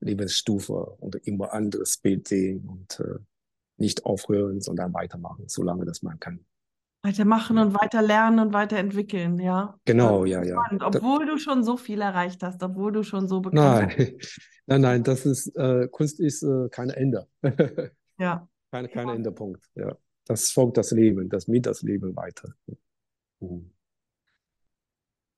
[0.02, 3.18] Lebensstufe und immer anderes Bild sehen und äh,
[3.76, 6.44] nicht aufhören, sondern weitermachen, solange das man kann.
[7.04, 9.76] Weitermachen und weiter lernen und weiterentwickeln, ja.
[9.84, 10.62] Genau, ja, ja.
[10.80, 14.18] Obwohl du schon so viel erreicht hast, obwohl du schon so bekannt nein.
[14.66, 17.26] Nein, nein, das ist, äh, Kunst ist äh, kein Ende.
[18.18, 18.48] ja.
[18.70, 19.14] Kein, kein ja.
[19.14, 19.96] Endepunkt, ja.
[20.24, 22.54] Das folgt das Leben, das mit das Leben weiter.
[23.40, 23.72] Mhm.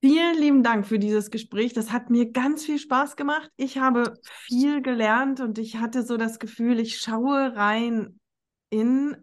[0.04, 1.72] Vielen lieben Dank für dieses Gespräch.
[1.72, 3.50] Das hat mir ganz viel Spaß gemacht.
[3.56, 4.12] Ich habe
[4.46, 8.20] viel gelernt und ich hatte so das Gefühl, ich schaue rein
[8.68, 9.16] in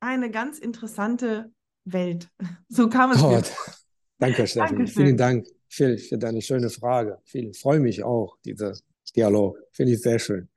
[0.00, 1.52] eine ganz interessante
[1.84, 2.28] Welt.
[2.68, 3.30] So kam es Gott.
[3.30, 3.74] mir.
[4.18, 4.84] Danke, Stefan.
[4.88, 7.18] Vielen Dank Phil, für deine schöne Frage.
[7.32, 8.74] Ich freue mich auch, dieser
[9.14, 9.58] Dialog.
[9.70, 10.48] Finde ich sehr schön.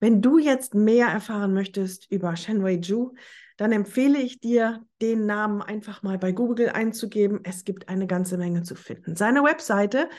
[0.00, 3.12] Wenn du jetzt mehr erfahren möchtest über Shenwei Ju,
[3.56, 7.40] dann empfehle ich dir, den Namen einfach mal bei Google einzugeben.
[7.44, 9.16] Es gibt eine ganze Menge zu finden.
[9.16, 10.10] Seine Webseite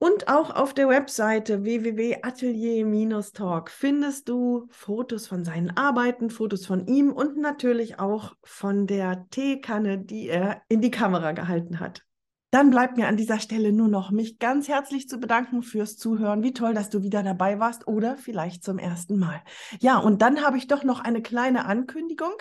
[0.02, 7.12] Und auch auf der Webseite www.atelier-talk findest du Fotos von seinen Arbeiten, Fotos von ihm
[7.12, 12.06] und natürlich auch von der Teekanne, die er in die Kamera gehalten hat.
[12.52, 16.41] Dann bleibt mir an dieser Stelle nur noch, mich ganz herzlich zu bedanken fürs Zuhören.
[16.41, 19.43] Wie toll, dass du wieder dabei warst oder vielleicht zum ersten Mal.
[19.82, 22.34] Ja, und dann habe ich doch noch eine kleine Ankündigung.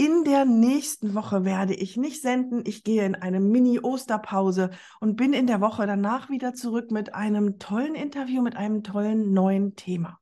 [0.00, 2.62] In der nächsten Woche werde ich nicht senden.
[2.64, 7.58] Ich gehe in eine Mini-Osterpause und bin in der Woche danach wieder zurück mit einem
[7.58, 10.18] tollen Interview, mit einem tollen neuen Thema.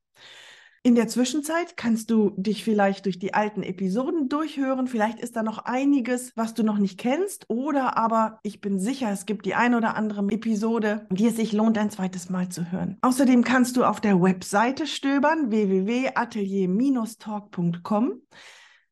[0.82, 4.88] In der Zwischenzeit kannst du dich vielleicht durch die alten Episoden durchhören.
[4.88, 7.48] Vielleicht ist da noch einiges, was du noch nicht kennst.
[7.48, 11.52] Oder aber ich bin sicher, es gibt die ein oder andere Episode, die es sich
[11.52, 12.98] lohnt, ein zweites Mal zu hören.
[13.02, 18.22] Außerdem kannst du auf der Webseite stöbern, www.atelier-talk.com.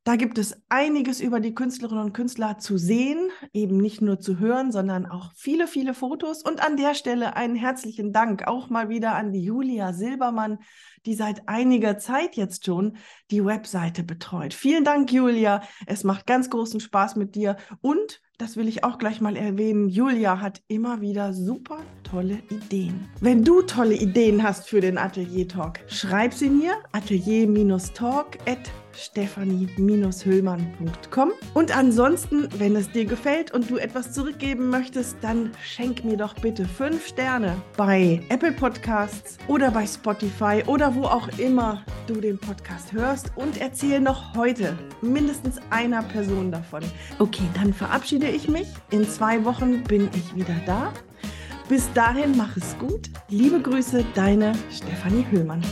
[0.07, 4.39] Da gibt es einiges über die Künstlerinnen und Künstler zu sehen, eben nicht nur zu
[4.39, 6.45] hören, sondern auch viele, viele Fotos.
[6.45, 10.59] Und an der Stelle einen herzlichen Dank auch mal wieder an die Julia Silbermann,
[11.07, 12.99] die seit einiger Zeit jetzt schon
[13.33, 14.55] die Webseite betreut.
[14.55, 15.61] Vielen Dank, Julia.
[15.87, 17.57] Es macht ganz großen Spaß mit dir.
[17.81, 23.09] Und, das will ich auch gleich mal erwähnen, Julia hat immer wieder super tolle Ideen.
[23.21, 28.39] Wenn du tolle Ideen hast für den Atelier Talk, schreib sie mir atelier-talk@
[28.97, 31.33] stephanie-hüllmann.com.
[31.55, 36.35] Und ansonsten, wenn es dir gefällt und du etwas zurückgeben möchtest, dann schenk mir doch
[36.35, 42.39] bitte fünf Sterne bei Apple Podcasts oder bei Spotify oder wo auch immer du den
[42.39, 46.83] Podcast hörst und erzähl noch heute mindestens einer Person davon.
[47.19, 48.69] Okay, dann verabschiede ich mich.
[48.91, 50.93] In zwei Wochen bin ich wieder da.
[51.69, 53.11] Bis dahin, mach es gut.
[53.29, 55.63] Liebe Grüße, deine Stefanie Hüllmann.